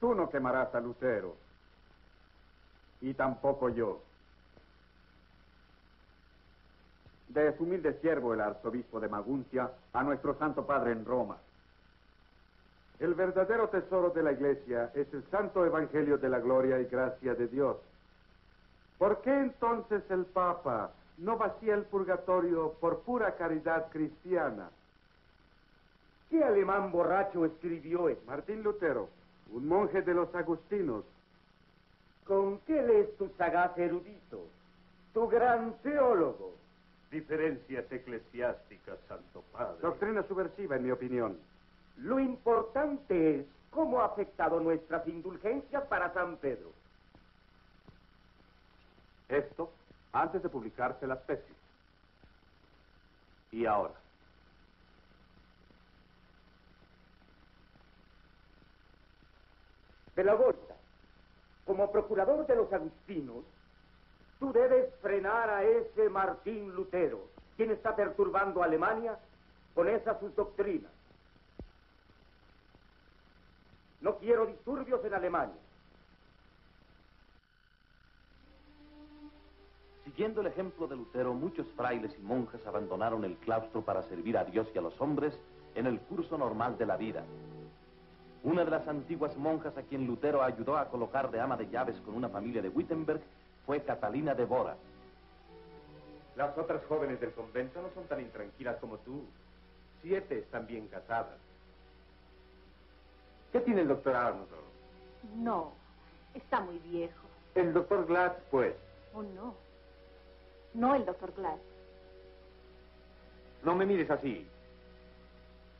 Tú 0.00 0.14
no 0.14 0.30
quemarás 0.30 0.74
a 0.74 0.80
Lutero. 0.80 1.36
Y 3.00 3.14
tampoco 3.14 3.68
yo. 3.68 4.00
De 7.28 7.56
su 7.56 7.64
humilde 7.64 7.98
siervo, 8.00 8.34
el 8.34 8.40
arzobispo 8.40 9.00
de 9.00 9.08
Maguncia, 9.08 9.70
a 9.92 10.02
nuestro 10.02 10.36
Santo 10.38 10.66
Padre 10.66 10.92
en 10.92 11.04
Roma. 11.04 11.38
El 12.98 13.14
verdadero 13.14 13.68
tesoro 13.68 14.10
de 14.10 14.22
la 14.22 14.32
Iglesia 14.32 14.90
es 14.94 15.12
el 15.12 15.22
Santo 15.30 15.64
Evangelio 15.64 16.18
de 16.18 16.28
la 16.28 16.40
gloria 16.40 16.80
y 16.80 16.86
gracia 16.86 17.34
de 17.34 17.46
Dios. 17.46 17.76
¿Por 18.98 19.20
qué 19.22 19.30
entonces 19.30 20.02
el 20.10 20.26
Papa 20.26 20.90
no 21.18 21.36
vacía 21.36 21.74
el 21.74 21.84
purgatorio 21.84 22.74
por 22.80 23.00
pura 23.00 23.36
caridad 23.36 23.90
cristiana? 23.90 24.70
¿Qué 26.28 26.42
alemán 26.42 26.90
borracho 26.90 27.44
escribió 27.44 28.08
eso? 28.08 28.20
Martín 28.26 28.62
Lutero, 28.62 29.08
un 29.52 29.66
monje 29.66 30.02
de 30.02 30.14
los 30.14 30.34
agustinos. 30.34 31.04
¿Con 32.24 32.58
qué 32.60 32.82
lees 32.82 33.16
tu 33.16 33.28
sagaz 33.38 33.78
erudito? 33.78 34.46
Tu 35.14 35.26
gran 35.28 35.74
teólogo. 35.82 36.52
Diferencias 37.10 37.90
eclesiásticas, 37.90 38.98
Santo 39.08 39.42
Padre. 39.50 39.78
Doctrina 39.80 40.22
subversiva, 40.24 40.76
en 40.76 40.84
mi 40.84 40.90
opinión. 40.90 41.38
Lo 41.96 42.20
importante 42.20 43.36
es 43.36 43.46
cómo 43.70 44.02
ha 44.02 44.06
afectado 44.06 44.60
nuestras 44.60 45.08
indulgencias 45.08 45.84
para 45.84 46.12
San 46.12 46.36
Pedro. 46.36 46.70
Esto 49.28 49.70
antes 50.12 50.42
de 50.42 50.48
publicarse 50.48 51.06
las 51.06 51.24
tesis. 51.26 51.56
Y 53.52 53.66
ahora. 53.66 53.94
De 60.16 60.24
la 60.24 60.36
como 61.64 61.92
procurador 61.92 62.46
de 62.46 62.56
los 62.56 62.72
agustinos, 62.72 63.44
tú 64.40 64.52
debes 64.52 64.92
frenar 65.02 65.50
a 65.50 65.62
ese 65.62 66.08
Martín 66.08 66.74
Lutero, 66.74 67.20
quien 67.56 67.70
está 67.70 67.94
perturbando 67.94 68.62
a 68.62 68.64
Alemania 68.64 69.18
con 69.74 69.86
esas 69.86 70.18
sus 70.18 70.34
doctrinas. 70.34 70.90
No 74.00 74.16
quiero 74.16 74.46
disturbios 74.46 75.04
en 75.04 75.14
Alemania. 75.14 75.67
Siguiendo 80.08 80.40
el 80.40 80.46
ejemplo 80.46 80.86
de 80.86 80.96
Lutero, 80.96 81.34
muchos 81.34 81.66
frailes 81.76 82.10
y 82.18 82.22
monjes 82.22 82.66
abandonaron 82.66 83.24
el 83.24 83.36
claustro 83.36 83.82
para 83.82 84.02
servir 84.04 84.38
a 84.38 84.44
Dios 84.44 84.66
y 84.74 84.78
a 84.78 84.80
los 84.80 84.98
hombres 85.02 85.38
en 85.74 85.86
el 85.86 86.00
curso 86.00 86.38
normal 86.38 86.78
de 86.78 86.86
la 86.86 86.96
vida. 86.96 87.24
Una 88.42 88.64
de 88.64 88.70
las 88.70 88.88
antiguas 88.88 89.36
monjas 89.36 89.76
a 89.76 89.82
quien 89.82 90.06
Lutero 90.06 90.42
ayudó 90.42 90.78
a 90.78 90.88
colocar 90.88 91.30
de 91.30 91.42
ama 91.42 91.58
de 91.58 91.68
llaves 91.68 91.94
con 92.06 92.14
una 92.14 92.30
familia 92.30 92.62
de 92.62 92.70
Wittenberg 92.70 93.20
fue 93.66 93.82
Catalina 93.82 94.34
de 94.34 94.46
Bora. 94.46 94.76
Las 96.36 96.56
otras 96.56 96.82
jóvenes 96.86 97.20
del 97.20 97.32
convento 97.32 97.82
no 97.82 97.90
son 97.94 98.04
tan 98.04 98.22
intranquilas 98.22 98.78
como 98.78 98.96
tú. 98.98 99.26
Siete 100.00 100.38
están 100.38 100.66
bien 100.66 100.88
casadas. 100.88 101.36
¿Qué 103.52 103.60
tiene 103.60 103.82
el 103.82 103.88
doctor 103.88 104.16
Arnold? 104.16 104.48
No, 105.36 105.72
está 106.32 106.60
muy 106.60 106.78
viejo. 106.78 107.26
El 107.54 107.74
doctor 107.74 108.06
Glatz, 108.06 108.40
pues. 108.50 108.74
Oh, 109.12 109.22
no. 109.22 109.67
No 110.78 110.94
el 110.94 111.04
doctor 111.04 111.34
Glass. 111.34 111.58
No 113.64 113.74
me 113.74 113.84
mires 113.84 114.08
así. 114.10 114.46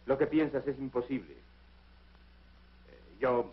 Lo 0.06 0.18
que 0.18 0.26
piensas 0.26 0.66
es 0.66 0.76
imposible. 0.76 1.34
Eh, 1.34 3.00
Yo 3.20 3.52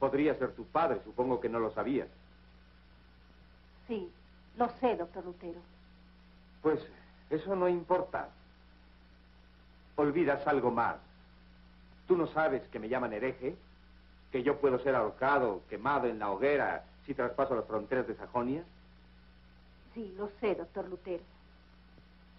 podría 0.00 0.34
ser 0.34 0.52
tu 0.56 0.64
padre, 0.66 1.00
supongo 1.04 1.40
que 1.40 1.48
no 1.48 1.60
lo 1.60 1.70
sabías. 1.70 2.08
Sí, 3.86 4.10
lo 4.56 4.68
sé, 4.80 4.96
doctor 4.96 5.24
Lutero. 5.24 5.60
Pues 6.60 6.84
eso 7.30 7.54
no 7.54 7.68
importa. 7.68 8.28
Olvidas 9.94 10.44
algo 10.48 10.72
más. 10.72 10.96
¿Tú 12.08 12.16
no 12.16 12.26
sabes 12.26 12.66
que 12.68 12.80
me 12.80 12.88
llaman 12.88 13.12
hereje? 13.12 13.56
¿Que 14.32 14.42
yo 14.42 14.58
puedo 14.60 14.80
ser 14.80 14.96
ahorcado, 14.96 15.62
quemado 15.70 16.08
en 16.08 16.18
la 16.18 16.30
hoguera 16.32 16.84
si 17.06 17.14
traspaso 17.14 17.54
las 17.54 17.64
fronteras 17.66 18.08
de 18.08 18.16
Sajonia? 18.16 18.64
Sí, 19.98 20.14
lo 20.16 20.30
sé, 20.40 20.54
doctor 20.54 20.88
Lutero. 20.88 21.24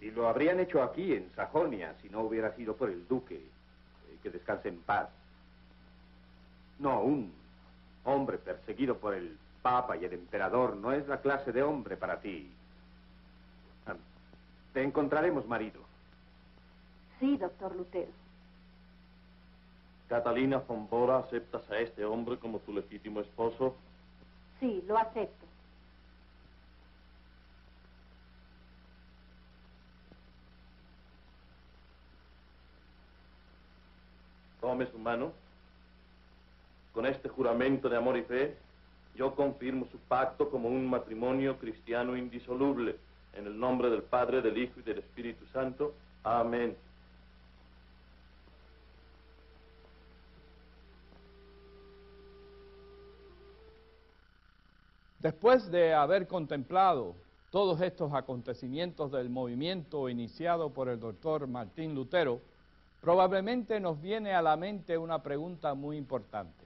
Y 0.00 0.10
lo 0.12 0.26
habrían 0.26 0.60
hecho 0.60 0.82
aquí, 0.82 1.12
en 1.12 1.30
Sajonia, 1.36 1.94
si 2.00 2.08
no 2.08 2.22
hubiera 2.22 2.56
sido 2.56 2.74
por 2.74 2.88
el 2.88 3.06
duque. 3.06 3.36
eh, 3.36 4.16
que 4.22 4.30
descanse 4.30 4.68
en 4.70 4.78
paz. 4.80 5.10
No, 6.78 7.02
un 7.02 7.30
hombre 8.04 8.38
perseguido 8.38 8.96
por 8.96 9.12
el 9.12 9.36
papa 9.60 9.94
y 9.98 10.06
el 10.06 10.14
emperador 10.14 10.74
no 10.74 10.90
es 10.92 11.06
la 11.06 11.20
clase 11.20 11.52
de 11.52 11.62
hombre 11.62 11.98
para 11.98 12.18
ti. 12.18 12.50
Ah, 13.86 13.94
Te 14.72 14.82
encontraremos 14.82 15.46
marido. 15.46 15.82
Sí, 17.18 17.36
doctor 17.36 17.76
Lutero. 17.76 18.10
Catalina 20.08 20.60
von 20.66 20.88
Bora, 20.88 21.18
¿aceptas 21.18 21.70
a 21.70 21.78
este 21.78 22.06
hombre 22.06 22.38
como 22.38 22.58
tu 22.60 22.72
legítimo 22.72 23.20
esposo? 23.20 23.76
Sí, 24.60 24.82
lo 24.88 24.96
acepto. 24.96 25.39
Tome 34.60 34.86
su 34.90 34.98
mano. 34.98 35.32
Con 36.92 37.06
este 37.06 37.28
juramento 37.28 37.88
de 37.88 37.96
amor 37.96 38.16
y 38.16 38.22
fe, 38.22 38.56
yo 39.14 39.34
confirmo 39.34 39.86
su 39.90 39.98
pacto 39.98 40.50
como 40.50 40.68
un 40.68 40.88
matrimonio 40.88 41.58
cristiano 41.58 42.16
indisoluble. 42.16 42.96
En 43.32 43.46
el 43.46 43.58
nombre 43.58 43.90
del 43.90 44.02
Padre, 44.02 44.42
del 44.42 44.58
Hijo 44.58 44.80
y 44.80 44.82
del 44.82 44.98
Espíritu 44.98 45.46
Santo. 45.46 45.94
Amén. 46.24 46.76
Después 55.20 55.70
de 55.70 55.92
haber 55.92 56.26
contemplado 56.26 57.14
todos 57.50 57.80
estos 57.82 58.12
acontecimientos 58.14 59.12
del 59.12 59.28
movimiento 59.28 60.08
iniciado 60.08 60.70
por 60.70 60.88
el 60.88 60.98
doctor 60.98 61.46
Martín 61.46 61.94
Lutero, 61.94 62.40
probablemente 63.00 63.80
nos 63.80 64.00
viene 64.00 64.34
a 64.34 64.42
la 64.42 64.56
mente 64.56 64.96
una 64.96 65.22
pregunta 65.22 65.74
muy 65.74 65.96
importante. 65.96 66.64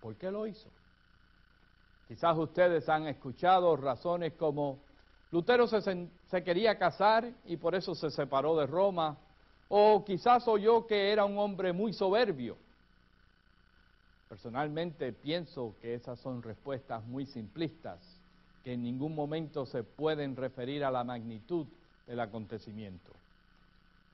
¿Por 0.00 0.16
qué 0.16 0.30
lo 0.30 0.46
hizo? 0.46 0.68
Quizás 2.08 2.36
ustedes 2.38 2.88
han 2.88 3.06
escuchado 3.06 3.76
razones 3.76 4.34
como 4.34 4.78
Lutero 5.32 5.66
se, 5.66 6.44
quería 6.44 6.78
casar 6.78 7.30
y 7.44 7.56
por 7.56 7.74
eso 7.74 7.94
se 7.94 8.10
separó 8.10 8.56
de 8.56 8.66
Roma, 8.66 9.16
o 9.68 10.04
quizás 10.04 10.46
oyó 10.46 10.86
que 10.86 11.12
era 11.12 11.24
un 11.24 11.36
hombre 11.38 11.72
muy 11.72 11.92
soberbio. 11.92 12.56
Personalmente 14.28 15.12
pienso 15.12 15.74
que 15.80 15.94
esas 15.94 16.20
son 16.20 16.42
respuestas 16.42 17.04
muy 17.04 17.26
simplistas, 17.26 17.98
que 18.62 18.74
en 18.74 18.82
ningún 18.82 19.14
momento 19.14 19.66
se 19.66 19.82
pueden 19.82 20.36
referir 20.36 20.84
a 20.84 20.90
la 20.90 21.04
magnitud 21.04 21.66
del 22.06 22.20
acontecimiento. 22.20 23.12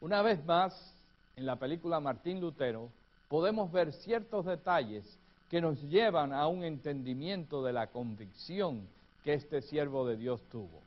Una 0.00 0.22
vez 0.22 0.44
más, 0.44 0.94
en 1.36 1.46
la 1.46 1.56
película 1.56 2.00
Martín 2.00 2.40
Lutero, 2.40 2.90
podemos 3.28 3.72
ver 3.72 3.92
ciertos 3.92 4.44
detalles 4.44 5.04
que 5.50 5.60
nos 5.60 5.80
llevan 5.82 6.32
a 6.32 6.46
un 6.46 6.64
entendimiento 6.64 7.62
de 7.62 7.72
la 7.72 7.86
convicción 7.88 8.86
que 9.24 9.34
este 9.34 9.62
siervo 9.62 10.06
de 10.06 10.16
Dios 10.16 10.40
tuvo. 10.50 10.80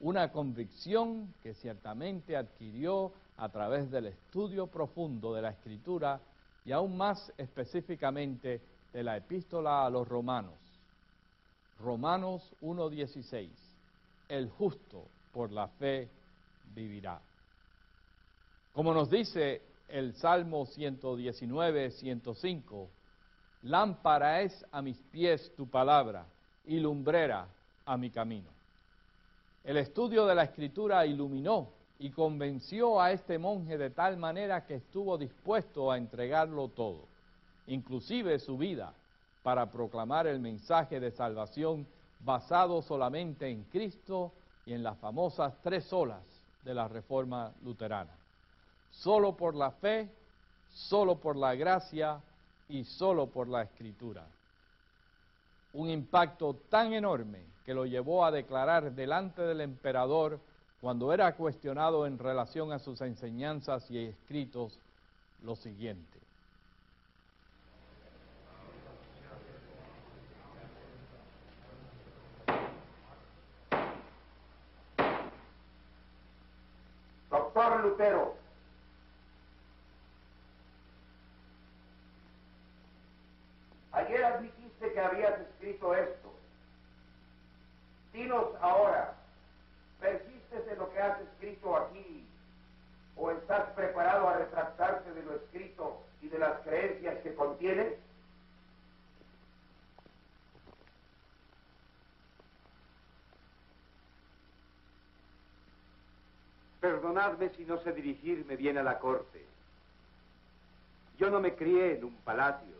Una 0.00 0.32
convicción 0.32 1.32
que 1.42 1.54
ciertamente 1.54 2.36
adquirió 2.36 3.12
a 3.36 3.48
través 3.48 3.90
del 3.90 4.06
estudio 4.06 4.66
profundo 4.66 5.34
de 5.34 5.42
la 5.42 5.50
Escritura 5.50 6.20
y 6.64 6.72
aún 6.72 6.96
más 6.96 7.32
específicamente 7.38 8.60
de 8.92 9.02
la 9.02 9.16
epístola 9.16 9.86
a 9.86 9.90
los 9.90 10.06
romanos. 10.06 10.54
Romanos 11.80 12.42
1.16. 12.62 13.48
El 14.28 14.50
justo 14.50 15.04
por 15.32 15.50
la 15.50 15.68
fe 15.68 16.08
vivirá. 16.74 17.20
Como 18.72 18.94
nos 18.94 19.10
dice 19.10 19.60
el 19.92 20.14
Salmo 20.14 20.64
119, 20.64 21.90
105, 21.90 22.88
lámpara 23.64 24.40
es 24.40 24.64
a 24.72 24.80
mis 24.80 24.96
pies 24.96 25.52
tu 25.54 25.68
palabra 25.68 26.24
y 26.64 26.80
lumbrera 26.80 27.46
a 27.84 27.98
mi 27.98 28.10
camino. 28.10 28.48
El 29.62 29.76
estudio 29.76 30.24
de 30.24 30.34
la 30.34 30.44
escritura 30.44 31.04
iluminó 31.04 31.68
y 31.98 32.08
convenció 32.08 33.02
a 33.02 33.12
este 33.12 33.38
monje 33.38 33.76
de 33.76 33.90
tal 33.90 34.16
manera 34.16 34.64
que 34.64 34.76
estuvo 34.76 35.18
dispuesto 35.18 35.92
a 35.92 35.98
entregarlo 35.98 36.68
todo, 36.68 37.04
inclusive 37.66 38.38
su 38.38 38.56
vida, 38.56 38.94
para 39.42 39.70
proclamar 39.70 40.26
el 40.26 40.40
mensaje 40.40 41.00
de 41.00 41.10
salvación 41.10 41.86
basado 42.20 42.80
solamente 42.80 43.46
en 43.50 43.64
Cristo 43.64 44.32
y 44.64 44.72
en 44.72 44.82
las 44.82 44.96
famosas 44.96 45.52
tres 45.62 45.92
olas 45.92 46.24
de 46.64 46.72
la 46.72 46.88
Reforma 46.88 47.52
Luterana. 47.62 48.21
Solo 48.92 49.36
por 49.36 49.54
la 49.54 49.70
fe, 49.70 50.08
solo 50.72 51.16
por 51.16 51.36
la 51.36 51.54
gracia 51.54 52.20
y 52.68 52.84
solo 52.84 53.26
por 53.26 53.48
la 53.48 53.62
escritura. 53.62 54.24
Un 55.72 55.90
impacto 55.90 56.54
tan 56.68 56.92
enorme 56.92 57.40
que 57.64 57.74
lo 57.74 57.86
llevó 57.86 58.24
a 58.24 58.30
declarar 58.30 58.92
delante 58.92 59.42
del 59.42 59.60
emperador 59.60 60.38
cuando 60.80 61.12
era 61.12 61.34
cuestionado 61.34 62.06
en 62.06 62.18
relación 62.18 62.72
a 62.72 62.78
sus 62.78 63.00
enseñanzas 63.00 63.90
y 63.90 63.98
escritos 63.98 64.78
lo 65.42 65.56
siguiente. 65.56 66.22
Doctor 77.30 77.80
Lutero, 77.82 78.34
ayer 83.92 84.24
admitiste 84.24 84.92
que 84.92 85.00
habías 85.00 85.38
escrito 85.40 85.94
esto. 85.94 86.32
Dinos 88.12 88.48
ahora, 88.60 89.14
¿persistes 90.00 90.68
en 90.68 90.78
lo 90.78 90.92
que 90.92 91.00
has 91.00 91.20
escrito 91.20 91.76
aquí 91.76 92.26
o 93.16 93.30
estás 93.30 93.70
preparado 93.70 94.28
a 94.28 94.38
retractarte 94.38 95.12
de 95.12 95.22
lo 95.22 95.36
escrito 95.36 96.02
y 96.20 96.28
de 96.28 96.38
las 96.38 96.60
creencias 96.60 97.18
que 97.22 97.34
contiene? 97.34 97.96
Perdonadme 107.12 107.50
si 107.50 107.66
no 107.66 107.78
sé 107.82 107.92
dirigirme 107.92 108.56
bien 108.56 108.78
a 108.78 108.82
la 108.82 108.98
corte. 108.98 109.44
Yo 111.18 111.28
no 111.28 111.40
me 111.40 111.54
crié 111.54 111.98
en 111.98 112.04
un 112.04 112.16
palacio, 112.24 112.74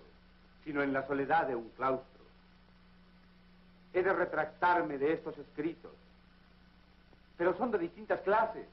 sino 0.64 0.82
en 0.82 0.94
la 0.94 1.06
soledad 1.06 1.46
de 1.46 1.54
un 1.54 1.68
claustro. 1.76 2.24
He 3.92 4.02
de 4.02 4.10
retractarme 4.10 4.96
de 4.96 5.12
estos 5.12 5.36
escritos, 5.36 5.92
pero 7.36 7.54
son 7.58 7.72
de 7.72 7.78
distintas 7.78 8.20
clases. 8.22 8.66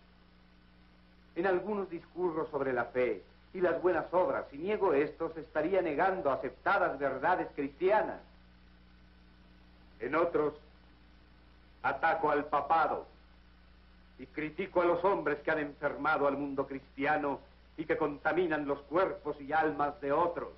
En 1.35 1.45
algunos 1.45 1.89
discurro 1.89 2.49
sobre 2.49 2.71
la 2.71 2.85
fe 2.85 3.21
y 3.53 3.59
las 3.59 3.81
buenas 3.81 4.05
obras. 4.13 4.45
Si 4.51 4.57
niego 4.57 4.93
estos, 4.93 5.35
estaría 5.35 5.81
negando 5.81 6.31
aceptadas 6.31 6.97
verdades 6.97 7.49
cristianas. 7.53 8.21
En 9.99 10.15
otros, 10.15 10.53
ataco 11.83 12.31
al 12.31 12.45
papado 12.45 13.18
y 14.19 14.27
critico 14.27 14.81
a 14.81 14.85
los 14.85 15.03
hombres 15.05 15.39
que 15.39 15.51
han 15.51 15.59
enfermado 15.59 16.27
al 16.27 16.37
mundo 16.37 16.67
cristiano 16.67 17.39
y 17.77 17.85
que 17.85 17.97
contaminan 17.97 18.67
los 18.67 18.81
cuerpos 18.81 19.39
y 19.39 19.53
almas 19.53 19.99
de 20.01 20.11
otros. 20.11 20.49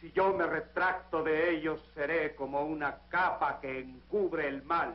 Si 0.00 0.10
yo 0.10 0.34
me 0.34 0.44
retracto 0.44 1.22
de 1.22 1.50
ellos, 1.50 1.80
seré 1.94 2.34
como 2.34 2.62
una 2.62 2.98
capa 3.08 3.60
que 3.60 3.78
encubre 3.78 4.48
el 4.48 4.62
mal. 4.64 4.92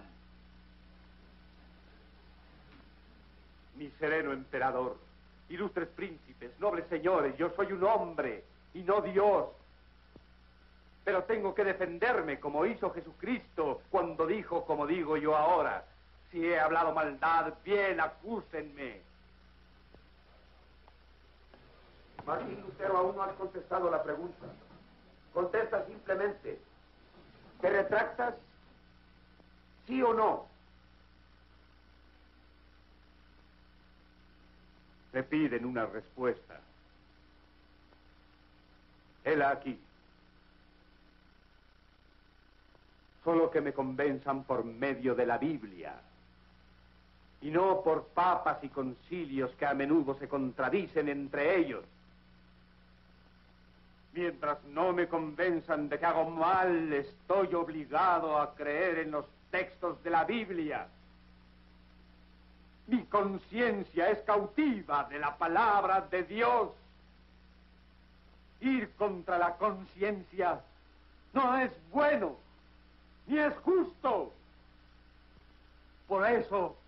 Mi 3.77 3.89
sereno 3.91 4.33
emperador, 4.33 4.97
ilustres 5.47 5.87
príncipes, 5.87 6.51
nobles 6.59 6.85
señores, 6.89 7.35
yo 7.37 7.49
soy 7.55 7.71
un 7.71 7.83
hombre 7.85 8.43
y 8.73 8.81
no 8.81 8.99
Dios. 8.99 9.45
Pero 11.05 11.23
tengo 11.23 11.55
que 11.55 11.63
defenderme 11.63 12.41
como 12.41 12.65
hizo 12.65 12.91
Jesucristo 12.91 13.81
cuando 13.89 14.27
dijo, 14.27 14.65
como 14.65 14.85
digo 14.85 15.15
yo 15.15 15.35
ahora, 15.35 15.85
si 16.31 16.45
he 16.45 16.59
hablado 16.59 16.93
maldad, 16.93 17.53
bien, 17.63 17.99
acúsenme. 17.99 19.01
Martín 22.25 22.61
Lutero, 22.61 22.97
aún 22.97 23.15
no 23.15 23.23
has 23.23 23.33
contestado 23.33 23.89
la 23.89 24.03
pregunta. 24.03 24.45
Contesta 25.33 25.85
simplemente. 25.87 26.59
¿Te 27.61 27.69
retractas? 27.69 28.35
¿Sí 29.87 30.01
o 30.03 30.13
no? 30.13 30.47
Me 35.13 35.23
piden 35.23 35.65
una 35.65 35.87
respuesta. 35.87 36.59
Hela 39.23 39.49
aquí. 39.49 39.79
Solo 43.23 43.49
que 43.49 43.61
me 43.61 43.73
convenzan 43.73 44.43
por 44.43 44.63
medio 44.63 45.15
de 45.15 45.25
la 45.25 45.39
Biblia 45.39 45.99
y 47.41 47.49
no 47.51 47.81
por 47.81 48.07
papas 48.07 48.63
y 48.63 48.69
concilios 48.69 49.51
que 49.51 49.65
a 49.65 49.73
menudo 49.73 50.17
se 50.19 50.27
contradicen 50.27 51.07
entre 51.07 51.57
ellos. 51.57 51.83
Mientras 54.13 54.63
no 54.65 54.91
me 54.91 55.07
convenzan 55.07 55.87
de 55.87 55.99
que 55.99 56.05
hago 56.05 56.29
mal, 56.29 56.91
estoy 56.91 57.53
obligado 57.53 58.37
a 58.37 58.55
creer 58.55 58.99
en 58.99 59.11
los 59.11 59.25
textos 59.51 60.03
de 60.03 60.09
la 60.09 60.25
Biblia. 60.25 60.87
Mi 62.87 63.03
conciencia 63.05 64.09
es 64.09 64.19
cautiva 64.19 65.05
de 65.05 65.19
la 65.19 65.37
palabra 65.37 66.01
de 66.09 66.23
Dios. 66.23 66.71
Ir 68.61 68.91
contra 68.97 69.37
la 69.37 69.55
conciencia 69.55 70.59
no 71.33 71.57
es 71.57 71.71
bueno, 71.91 72.35
ni 73.27 73.37
es 73.37 73.55
justo. 73.59 74.33
Por 76.07 76.27
eso 76.27 76.78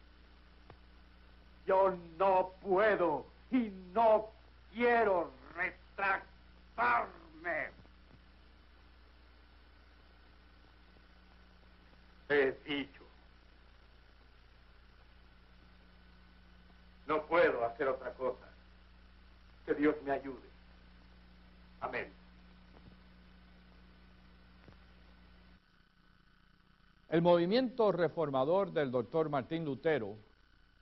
yo 1.71 1.95
no 2.19 2.51
puedo 2.61 3.25
y 3.49 3.71
no 3.93 4.29
quiero 4.73 5.31
retractarme. 5.55 7.69
He 12.27 12.51
dicho. 12.65 13.03
No 17.07 17.25
puedo 17.25 17.65
hacer 17.65 17.87
otra 17.87 18.11
cosa. 18.15 18.49
Que 19.65 19.73
Dios 19.73 19.95
me 20.03 20.11
ayude. 20.11 20.49
Amén. 21.79 22.11
El 27.11 27.21
movimiento 27.21 27.93
reformador 27.93 28.73
del 28.73 28.91
doctor 28.91 29.29
Martín 29.29 29.63
Lutero 29.63 30.17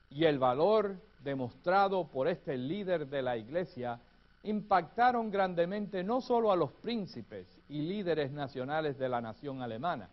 y 0.09 0.25
el 0.25 0.39
valor 0.39 0.97
demostrado 1.23 2.07
por 2.07 2.27
este 2.27 2.57
líder 2.57 3.07
de 3.07 3.21
la 3.21 3.37
iglesia 3.37 3.99
impactaron 4.43 5.29
grandemente 5.29 6.03
no 6.03 6.21
solo 6.21 6.51
a 6.51 6.55
los 6.55 6.71
príncipes 6.71 7.45
y 7.67 7.81
líderes 7.81 8.31
nacionales 8.31 8.97
de 8.97 9.09
la 9.09 9.21
nación 9.21 9.61
alemana, 9.61 10.09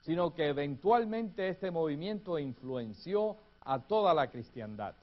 sino 0.00 0.34
que 0.34 0.48
eventualmente 0.48 1.48
este 1.48 1.70
movimiento 1.70 2.38
influenció 2.38 3.36
a 3.62 3.78
toda 3.80 4.14
la 4.14 4.30
cristiandad. 4.30 4.94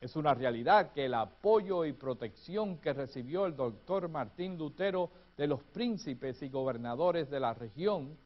Es 0.00 0.16
una 0.16 0.34
realidad 0.34 0.92
que 0.92 1.06
el 1.06 1.14
apoyo 1.14 1.84
y 1.84 1.92
protección 1.92 2.76
que 2.78 2.92
recibió 2.92 3.46
el 3.46 3.56
doctor 3.56 4.08
Martín 4.08 4.58
Lutero 4.58 5.08
de 5.36 5.46
los 5.46 5.62
príncipes 5.62 6.42
y 6.42 6.48
gobernadores 6.48 7.30
de 7.30 7.40
la 7.40 7.54
región 7.54 8.16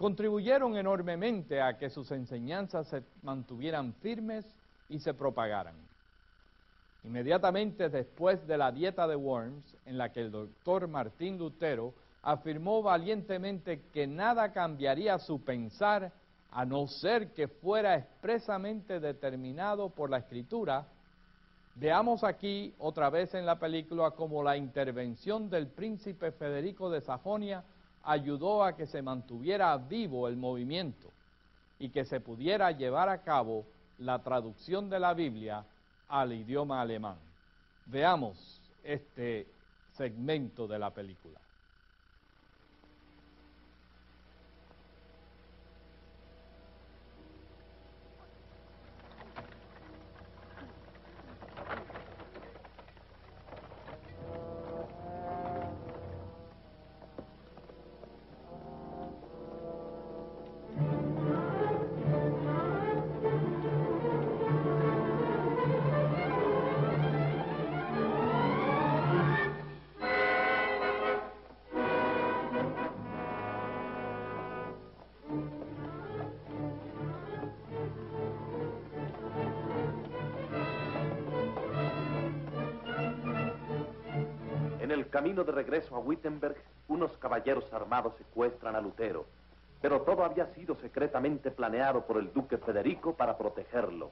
contribuyeron 0.00 0.78
enormemente 0.78 1.60
a 1.60 1.76
que 1.76 1.90
sus 1.90 2.10
enseñanzas 2.10 2.88
se 2.88 3.02
mantuvieran 3.20 3.92
firmes 4.00 4.46
y 4.88 4.98
se 4.98 5.12
propagaran. 5.12 5.74
Inmediatamente 7.04 7.90
después 7.90 8.46
de 8.46 8.56
la 8.56 8.72
dieta 8.72 9.06
de 9.06 9.14
Worms, 9.14 9.76
en 9.84 9.98
la 9.98 10.10
que 10.10 10.22
el 10.22 10.30
doctor 10.30 10.88
Martín 10.88 11.36
Lutero 11.36 11.92
afirmó 12.22 12.82
valientemente 12.82 13.82
que 13.92 14.06
nada 14.06 14.54
cambiaría 14.54 15.18
su 15.18 15.44
pensar 15.44 16.10
a 16.50 16.64
no 16.64 16.86
ser 16.86 17.34
que 17.34 17.48
fuera 17.48 17.94
expresamente 17.96 19.00
determinado 19.00 19.90
por 19.90 20.08
la 20.08 20.16
escritura, 20.16 20.86
Veamos 21.76 22.24
aquí 22.24 22.74
otra 22.78 23.08
vez 23.10 23.32
en 23.32 23.46
la 23.46 23.58
película 23.58 24.10
cómo 24.10 24.42
la 24.42 24.56
intervención 24.56 25.48
del 25.48 25.68
príncipe 25.68 26.32
Federico 26.32 26.90
de 26.90 27.00
Sajonia 27.00 27.62
ayudó 28.02 28.64
a 28.64 28.76
que 28.76 28.86
se 28.86 29.02
mantuviera 29.02 29.76
vivo 29.76 30.28
el 30.28 30.36
movimiento 30.36 31.08
y 31.78 31.90
que 31.90 32.04
se 32.04 32.20
pudiera 32.20 32.70
llevar 32.72 33.08
a 33.08 33.22
cabo 33.22 33.64
la 33.98 34.18
traducción 34.22 34.88
de 34.88 34.98
la 34.98 35.14
Biblia 35.14 35.64
al 36.08 36.32
idioma 36.32 36.80
alemán. 36.80 37.16
Veamos 37.86 38.60
este 38.82 39.46
segmento 39.96 40.66
de 40.66 40.78
la 40.78 40.90
película. 40.90 41.40
De 85.44 85.52
regreso 85.52 85.96
a 85.96 85.98
Wittenberg, 86.00 86.56
unos 86.88 87.16
caballeros 87.16 87.72
armados 87.72 88.14
secuestran 88.18 88.76
a 88.76 88.80
Lutero, 88.80 89.24
pero 89.80 90.02
todo 90.02 90.22
había 90.22 90.52
sido 90.54 90.76
secretamente 90.76 91.50
planeado 91.50 92.04
por 92.04 92.18
el 92.18 92.30
duque 92.32 92.58
Federico 92.58 93.14
para 93.14 93.38
protegerlo. 93.38 94.10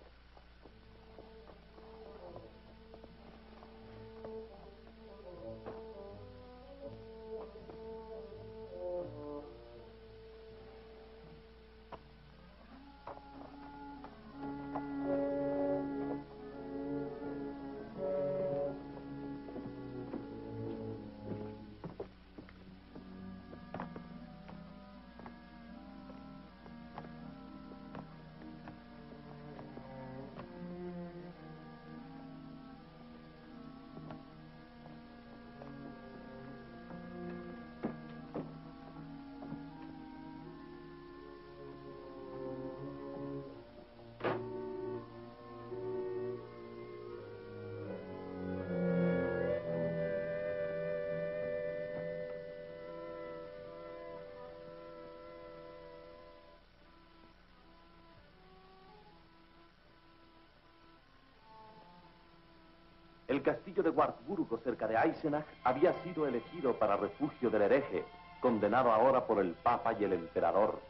El 63.29 63.43
castillo 63.43 63.83
de 63.83 63.91
Wartburgo, 63.91 64.59
cerca 64.59 64.87
de 64.87 64.97
Eisenach, 64.97 65.45
había 65.62 65.93
sido 66.03 66.26
elegido 66.26 66.79
para 66.79 66.97
refugio 66.97 67.51
del 67.51 67.62
hereje, 67.62 68.05
condenado 68.41 68.91
ahora 68.91 69.26
por 69.26 69.39
el 69.41 69.53
Papa 69.53 69.93
y 69.93 70.05
el 70.05 70.14
Emperador. 70.14 70.81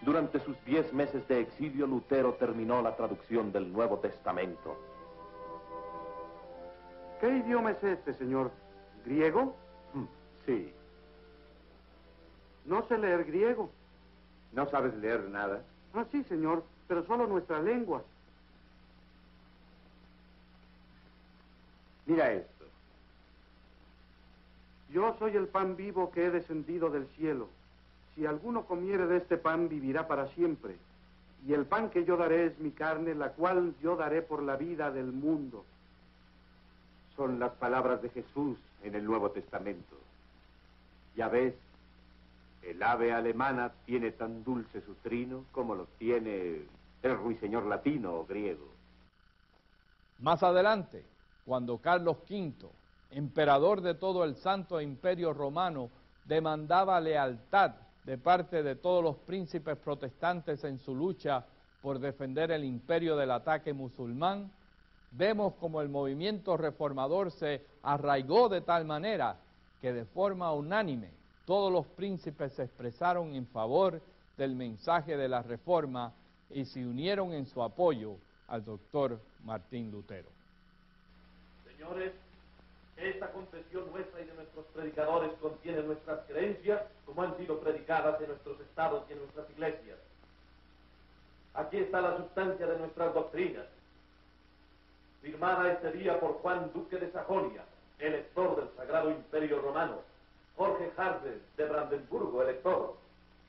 Durante 0.00 0.40
sus 0.40 0.56
diez 0.64 0.92
meses 0.94 1.26
de 1.28 1.40
exilio, 1.40 1.86
Lutero 1.86 2.34
terminó 2.34 2.80
la 2.80 2.96
traducción 2.96 3.52
del 3.52 3.70
Nuevo 3.72 3.98
Testamento. 3.98 4.76
¿Qué 7.20 7.28
idioma 7.28 7.72
es 7.72 7.82
este, 7.82 8.14
señor? 8.14 8.50
¿Griego? 9.04 9.54
Mm, 9.94 10.04
Sí. 10.46 10.72
No 12.64 12.82
sé 12.88 12.98
leer 12.98 13.24
griego. 13.24 13.70
¿No 14.52 14.68
sabes 14.70 14.94
leer 14.96 15.28
nada? 15.28 15.62
Ah, 15.94 16.04
sí, 16.10 16.24
señor, 16.24 16.64
pero 16.88 17.04
solo 17.06 17.26
nuestra 17.26 17.60
lengua. 17.60 18.02
Mira 22.06 22.32
esto. 22.32 22.64
Yo 24.90 25.16
soy 25.18 25.36
el 25.36 25.48
pan 25.48 25.76
vivo 25.76 26.10
que 26.10 26.26
he 26.26 26.30
descendido 26.30 26.90
del 26.90 27.06
cielo. 27.16 27.48
Si 28.14 28.24
alguno 28.24 28.64
comiere 28.64 29.06
de 29.06 29.18
este 29.18 29.36
pan, 29.36 29.68
vivirá 29.68 30.06
para 30.08 30.28
siempre. 30.28 30.76
Y 31.46 31.52
el 31.52 31.66
pan 31.66 31.90
que 31.90 32.04
yo 32.04 32.16
daré 32.16 32.46
es 32.46 32.58
mi 32.58 32.70
carne, 32.70 33.14
la 33.14 33.30
cual 33.32 33.74
yo 33.82 33.96
daré 33.96 34.22
por 34.22 34.42
la 34.42 34.56
vida 34.56 34.90
del 34.90 35.12
mundo. 35.12 35.64
Son 37.14 37.38
las 37.38 37.52
palabras 37.52 38.00
de 38.02 38.08
Jesús 38.10 38.58
en 38.82 38.94
el 38.94 39.04
Nuevo 39.04 39.30
Testamento. 39.30 39.96
Ya 41.14 41.28
ves, 41.28 41.54
el 42.62 42.82
ave 42.82 43.12
alemana 43.12 43.72
tiene 43.84 44.12
tan 44.12 44.44
dulce 44.44 44.80
su 44.82 44.94
trino 44.96 45.44
como 45.52 45.74
lo 45.74 45.86
tiene 45.98 46.62
el 47.02 47.16
ruiseñor 47.16 47.66
latino 47.66 48.14
o 48.14 48.26
griego. 48.26 48.66
Más 50.20 50.42
adelante, 50.42 51.04
cuando 51.46 51.78
Carlos 51.78 52.18
V, 52.28 52.68
emperador 53.12 53.80
de 53.80 53.94
todo 53.94 54.24
el 54.24 54.34
Santo 54.34 54.80
Imperio 54.80 55.32
Romano, 55.32 55.88
demandaba 56.24 57.00
lealtad 57.00 57.76
de 58.04 58.18
parte 58.18 58.62
de 58.62 58.74
todos 58.74 59.02
los 59.02 59.16
príncipes 59.16 59.76
protestantes 59.78 60.64
en 60.64 60.78
su 60.80 60.94
lucha 60.94 61.46
por 61.82 62.00
defender 62.00 62.50
el 62.50 62.64
imperio 62.64 63.16
del 63.16 63.30
ataque 63.30 63.72
musulmán, 63.72 64.50
vemos 65.12 65.54
como 65.54 65.80
el 65.80 65.88
movimiento 65.88 66.56
reformador 66.56 67.30
se 67.30 67.64
arraigó 67.82 68.48
de 68.48 68.60
tal 68.60 68.84
manera 68.84 69.36
que 69.80 69.92
de 69.92 70.04
forma 70.04 70.52
unánime 70.52 71.10
todos 71.44 71.72
los 71.72 71.86
príncipes 71.86 72.54
se 72.54 72.64
expresaron 72.64 73.34
en 73.36 73.46
favor 73.46 74.02
del 74.36 74.56
mensaje 74.56 75.16
de 75.16 75.28
la 75.28 75.42
reforma 75.42 76.12
y 76.50 76.64
se 76.64 76.84
unieron 76.84 77.32
en 77.32 77.46
su 77.46 77.62
apoyo 77.62 78.16
al 78.48 78.64
doctor 78.64 79.20
Martín 79.44 79.92
Lutero. 79.92 80.35
Señores, 81.86 82.12
esta 82.96 83.30
confesión 83.30 83.84
nuestra 83.92 84.20
y 84.20 84.24
de 84.24 84.34
nuestros 84.34 84.64
predicadores 84.74 85.30
contiene 85.40 85.82
nuestras 85.82 86.18
creencias 86.26 86.82
como 87.04 87.22
han 87.22 87.36
sido 87.36 87.60
predicadas 87.60 88.20
en 88.20 88.28
nuestros 88.28 88.58
estados 88.60 89.04
y 89.08 89.12
en 89.12 89.20
nuestras 89.20 89.48
iglesias. 89.50 89.98
Aquí 91.54 91.76
está 91.76 92.00
la 92.00 92.16
sustancia 92.16 92.66
de 92.66 92.78
nuestras 92.78 93.14
doctrinas, 93.14 93.66
firmada 95.22 95.72
este 95.72 95.92
día 95.92 96.18
por 96.18 96.32
Juan 96.40 96.72
Duque 96.74 96.96
de 96.96 97.12
Sajonia, 97.12 97.62
elector 98.00 98.56
del 98.56 98.68
Sagrado 98.76 99.10
Imperio 99.10 99.60
Romano, 99.60 100.00
Jorge 100.56 100.90
Harder 100.96 101.38
de 101.56 101.64
Brandenburgo, 101.66 102.42
elector, 102.42 102.96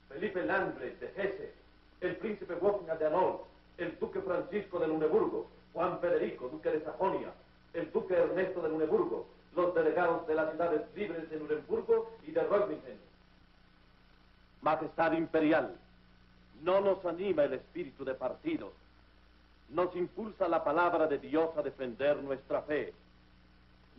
Felipe 0.09 0.45
Landre 0.45 0.95
de 0.97 1.07
Hesse, 1.07 1.53
el 2.01 2.17
príncipe 2.17 2.53
Wolfgang 2.53 2.99
de 2.99 3.07
Anhalt, 3.07 3.41
el 3.79 3.97
duque 3.97 4.21
Francisco 4.21 4.77
de 4.77 4.89
Luneburgo, 4.89 5.47
Juan 5.73 5.99
Federico, 5.99 6.49
duque 6.49 6.69
de 6.69 6.83
Sajonia, 6.83 7.33
el 7.77 7.91
duque 7.91 8.15
Ernesto 8.15 8.61
de 8.61 8.69
Luneburgo, 8.69 9.27
los 9.55 9.73
delegados 9.75 10.25
de 10.27 10.33
las 10.33 10.49
ciudades 10.49 10.81
libres 10.95 11.29
de 11.29 11.37
Nuremburgo 11.37 12.11
y 12.25 12.31
de 12.31 12.43
Reutlingen. 12.43 12.97
Majestad 14.61 15.13
Imperial, 15.13 15.75
no 16.63 16.81
nos 16.81 17.05
anima 17.05 17.43
el 17.43 17.53
espíritu 17.53 18.03
de 18.03 18.15
partido, 18.15 18.71
nos 19.69 19.95
impulsa 19.95 20.47
la 20.47 20.63
palabra 20.63 21.05
de 21.05 21.19
Dios 21.19 21.55
a 21.55 21.61
defender 21.61 22.17
nuestra 22.17 22.63
fe. 22.63 22.93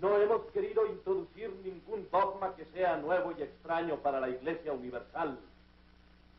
No 0.01 0.17
hemos 0.21 0.43
querido 0.53 0.87
introducir 0.87 1.51
ningún 1.65 2.09
dogma 2.11 2.55
que 2.57 2.65
sea 2.67 2.97
nuevo 2.97 3.33
y 3.39 3.43
extraño 3.43 3.97
para 3.97 4.19
la 4.19 4.29
Iglesia 4.29 4.73
Universal. 4.73 5.39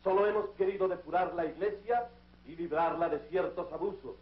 Solo 0.04 0.26
hemos 0.26 0.50
querido 0.50 0.88
depurar 0.88 1.34
la 1.34 1.46
Iglesia 1.46 2.08
y 2.46 2.56
librarla 2.56 3.08
de 3.08 3.18
ciertos 3.28 3.72
abusos. 3.72 4.16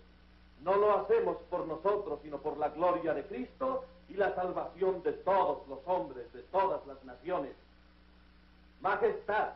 No 0.62 0.76
lo 0.76 0.98
hacemos 0.98 1.36
por 1.50 1.66
nosotros, 1.66 2.20
sino 2.22 2.38
por 2.38 2.58
la 2.58 2.68
gloria 2.70 3.14
de 3.14 3.24
Cristo 3.26 3.84
y 4.08 4.14
la 4.14 4.34
salvación 4.34 5.02
de 5.02 5.12
todos 5.12 5.66
los 5.68 5.78
hombres, 5.86 6.32
de 6.32 6.42
todas 6.44 6.84
las 6.86 7.02
naciones. 7.04 7.52
Majestad, 8.80 9.50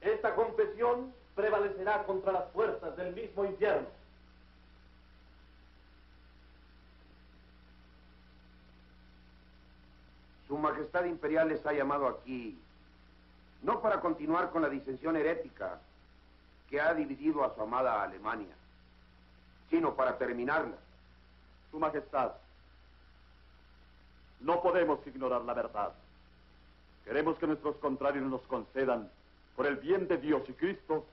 esta 0.00 0.34
confesión 0.34 1.12
prevalecerá 1.34 2.04
contra 2.04 2.32
las 2.32 2.50
fuerzas 2.52 2.96
del 2.96 3.14
mismo 3.14 3.44
infierno. 3.44 3.88
Su 10.46 10.58
Majestad 10.58 11.04
Imperial 11.04 11.48
les 11.48 11.64
ha 11.64 11.72
llamado 11.72 12.08
aquí, 12.08 12.60
no 13.62 13.80
para 13.80 14.00
continuar 14.00 14.50
con 14.50 14.62
la 14.62 14.68
disensión 14.68 15.16
herética 15.16 15.78
que 16.68 16.80
ha 16.80 16.92
dividido 16.92 17.44
a 17.44 17.54
su 17.54 17.62
amada 17.62 18.02
Alemania, 18.02 18.54
sino 19.70 19.94
para 19.94 20.18
terminarla. 20.18 20.76
Su 21.70 21.78
Majestad, 21.78 22.32
no 24.40 24.60
podemos 24.60 24.98
ignorar 25.06 25.42
la 25.42 25.54
verdad. 25.54 25.92
Queremos 27.04 27.38
que 27.38 27.46
nuestros 27.46 27.76
contrarios 27.76 28.24
nos 28.24 28.42
concedan, 28.42 29.10
por 29.56 29.66
el 29.66 29.76
bien 29.76 30.08
de 30.08 30.18
Dios 30.18 30.42
y 30.48 30.52
Cristo, 30.52 31.06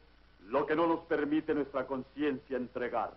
lo 0.47 0.65
que 0.65 0.75
no 0.75 0.87
nos 0.87 1.01
permite 1.01 1.53
nuestra 1.53 1.85
conciencia 1.85 2.57
entregar. 2.57 3.11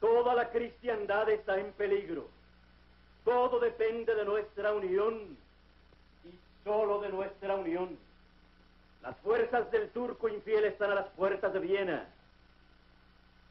Toda 0.00 0.34
la 0.34 0.50
cristiandad 0.50 1.30
está 1.30 1.58
en 1.58 1.72
peligro. 1.72 2.28
Todo 3.24 3.58
depende 3.58 4.14
de 4.14 4.24
nuestra 4.24 4.74
unión 4.74 5.36
y 6.24 6.38
solo 6.64 7.00
de 7.00 7.08
nuestra 7.08 7.54
unión. 7.54 7.96
Las 9.02 9.16
fuerzas 9.18 9.70
del 9.70 9.90
turco 9.90 10.28
infiel 10.28 10.64
están 10.64 10.90
a 10.90 10.96
las 10.96 11.08
puertas 11.10 11.52
de 11.52 11.60
Viena. 11.60 12.08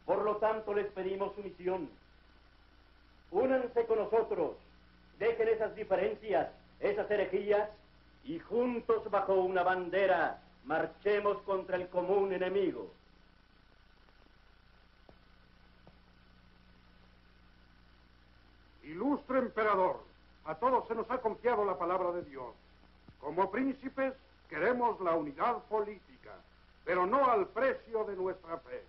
Por 0.05 0.23
lo 0.23 0.37
tanto, 0.37 0.73
les 0.73 0.87
pedimos 0.87 1.33
sumisión. 1.35 1.89
Únanse 3.31 3.85
con 3.85 3.97
nosotros, 3.97 4.57
dejen 5.17 5.47
esas 5.47 5.75
diferencias, 5.75 6.49
esas 6.79 7.09
herejías, 7.09 7.69
y 8.25 8.39
juntos 8.39 9.09
bajo 9.09 9.33
una 9.33 9.63
bandera 9.63 10.41
marchemos 10.65 11.41
contra 11.43 11.75
el 11.75 11.87
común 11.89 12.31
enemigo. 12.31 12.89
Ilustre 18.83 19.39
emperador, 19.39 20.03
a 20.45 20.55
todos 20.55 20.87
se 20.87 20.95
nos 20.95 21.09
ha 21.09 21.19
confiado 21.19 21.65
la 21.65 21.77
palabra 21.77 22.11
de 22.11 22.23
Dios. 22.23 22.53
Como 23.19 23.49
príncipes 23.49 24.13
queremos 24.49 24.99
la 25.01 25.15
unidad 25.15 25.63
política, 25.63 26.31
pero 26.85 27.05
no 27.05 27.25
al 27.29 27.47
precio 27.47 28.03
de 28.03 28.15
nuestra 28.15 28.57
fe. 28.59 28.83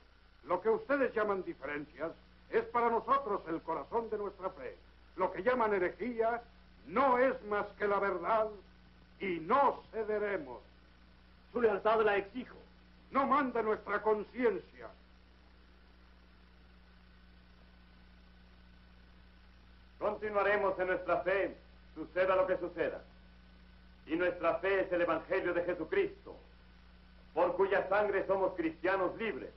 Lo 0.47 0.61
que 0.61 0.69
ustedes 0.69 1.15
llaman 1.15 1.43
diferencias 1.43 2.13
es 2.51 2.65
para 2.67 2.91
nosotros 2.91 3.43
el 3.49 3.63
corazón 3.63 4.11
de 4.11 4.19
nuestra 4.19 4.51
fe. 4.51 4.77
Lo 5.17 5.33
que 5.33 5.43
llaman 5.43 5.75
herejía 5.75 6.43
no 6.87 7.19
es 7.19 7.43
más 7.45 7.67
que 7.79 7.89
la 7.89 7.99
verdad 7.99 8.49
y 9.21 9.41
no 9.41 9.83
cederemos. 9.91 10.61
Su 11.53 11.63
lealtad 11.63 12.03
la 12.03 12.17
exijo. 12.17 12.57
No 13.11 13.27
manda 13.27 13.63
nuestra 13.63 14.03
conciencia. 14.03 14.89
Continuaremos 19.99 20.79
en 20.79 20.89
nuestra 20.89 21.21
fe, 21.21 21.57
suceda 21.95 22.37
lo 22.37 22.47
que 22.47 22.59
suceda. 22.59 23.03
Y 24.07 24.17
nuestra 24.17 24.57
fe 24.57 24.83
es 24.83 24.93
el 24.93 25.01
Evangelio 25.01 25.55
de 25.55 25.65
Jesucristo, 25.65 26.37
por 27.33 27.57
cuya 27.57 27.89
sangre 27.89 28.27
somos 28.27 28.55
cristianos 28.55 29.17
libres. 29.17 29.51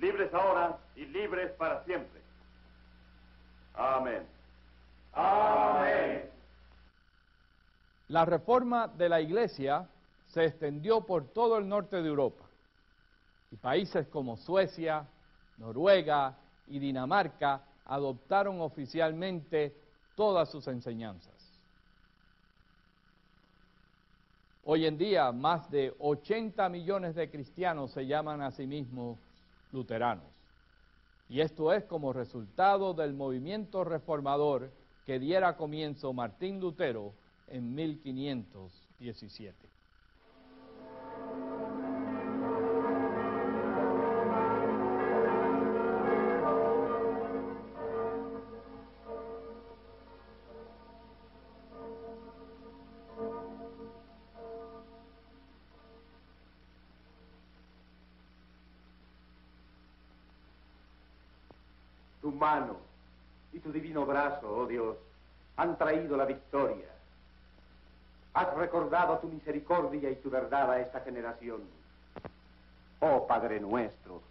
Libres 0.00 0.32
ahora 0.32 0.78
y 0.96 1.04
libres 1.04 1.52
para 1.52 1.84
siempre. 1.84 2.20
Amén. 3.74 4.26
Amén. 5.12 6.30
La 8.08 8.24
reforma 8.24 8.88
de 8.88 9.08
la 9.08 9.20
Iglesia 9.20 9.86
se 10.28 10.44
extendió 10.44 11.02
por 11.02 11.28
todo 11.32 11.58
el 11.58 11.68
norte 11.68 12.02
de 12.02 12.08
Europa 12.08 12.44
y 13.50 13.56
países 13.56 14.06
como 14.08 14.36
Suecia, 14.36 15.06
Noruega 15.58 16.36
y 16.68 16.78
Dinamarca 16.78 17.62
adoptaron 17.84 18.60
oficialmente 18.60 19.76
todas 20.14 20.50
sus 20.50 20.66
enseñanzas. 20.68 21.34
Hoy 24.64 24.86
en 24.86 24.96
día, 24.96 25.32
más 25.32 25.70
de 25.70 25.94
80 25.98 26.68
millones 26.68 27.14
de 27.14 27.30
cristianos 27.30 27.90
se 27.90 28.06
llaman 28.06 28.40
a 28.40 28.50
sí 28.52 28.66
mismos 28.66 29.18
luteranos. 29.72 30.26
Y 31.28 31.40
esto 31.40 31.72
es 31.72 31.84
como 31.84 32.12
resultado 32.12 32.92
del 32.92 33.14
movimiento 33.14 33.84
reformador 33.84 34.72
que 35.06 35.18
diera 35.18 35.56
comienzo 35.56 36.12
Martín 36.12 36.60
Lutero 36.60 37.14
en 37.46 37.74
1517. 37.74 39.69
Mano 62.40 62.76
y 63.52 63.60
tu 63.60 63.70
divino 63.70 64.04
brazo, 64.06 64.50
oh 64.50 64.66
Dios, 64.66 64.96
han 65.56 65.76
traído 65.76 66.16
la 66.16 66.24
victoria. 66.24 66.88
Has 68.32 68.54
recordado 68.54 69.18
tu 69.18 69.28
misericordia 69.28 70.10
y 70.10 70.16
tu 70.16 70.30
verdad 70.30 70.70
a 70.70 70.80
esta 70.80 71.00
generación. 71.00 71.60
Oh 73.00 73.26
Padre 73.26 73.60
nuestro, 73.60 74.22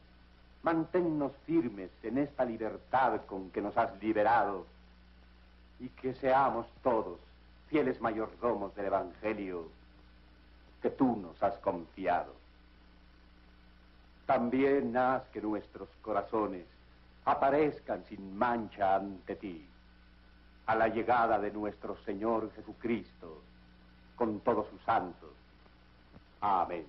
manténnos 0.64 1.32
firmes 1.46 1.92
en 2.04 2.18
esta 2.18 2.44
libertad 2.44 3.22
con 3.26 3.52
que 3.52 3.62
nos 3.62 3.78
has 3.78 3.98
liberado 4.02 4.66
y 5.80 5.90
que 5.90 6.14
seamos 6.16 6.68
todos 6.84 7.20
fieles 7.68 8.02
mayordomos 8.02 8.76
del 8.76 8.88
Evangelio 8.88 9.68
que 10.82 10.90
tú 10.90 11.16
nos 11.16 11.42
has 11.44 11.56
confiado. 11.60 12.34
También 14.26 14.96
haz 14.98 15.24
que 15.30 15.42
nuestros 15.42 15.90
corazones 16.02 16.66
aparezcan 17.30 18.04
sin 18.06 18.38
mancha 18.38 18.96
ante 18.96 19.36
ti 19.36 19.68
a 20.66 20.76
la 20.76 20.88
llegada 20.88 21.40
de 21.40 21.52
nuestro 21.52 21.98
Señor 22.06 22.52
Jesucristo 22.56 23.42
con 24.16 24.40
todos 24.42 24.68
sus 24.70 24.82
santos. 24.84 25.32
Amén. 26.42 26.86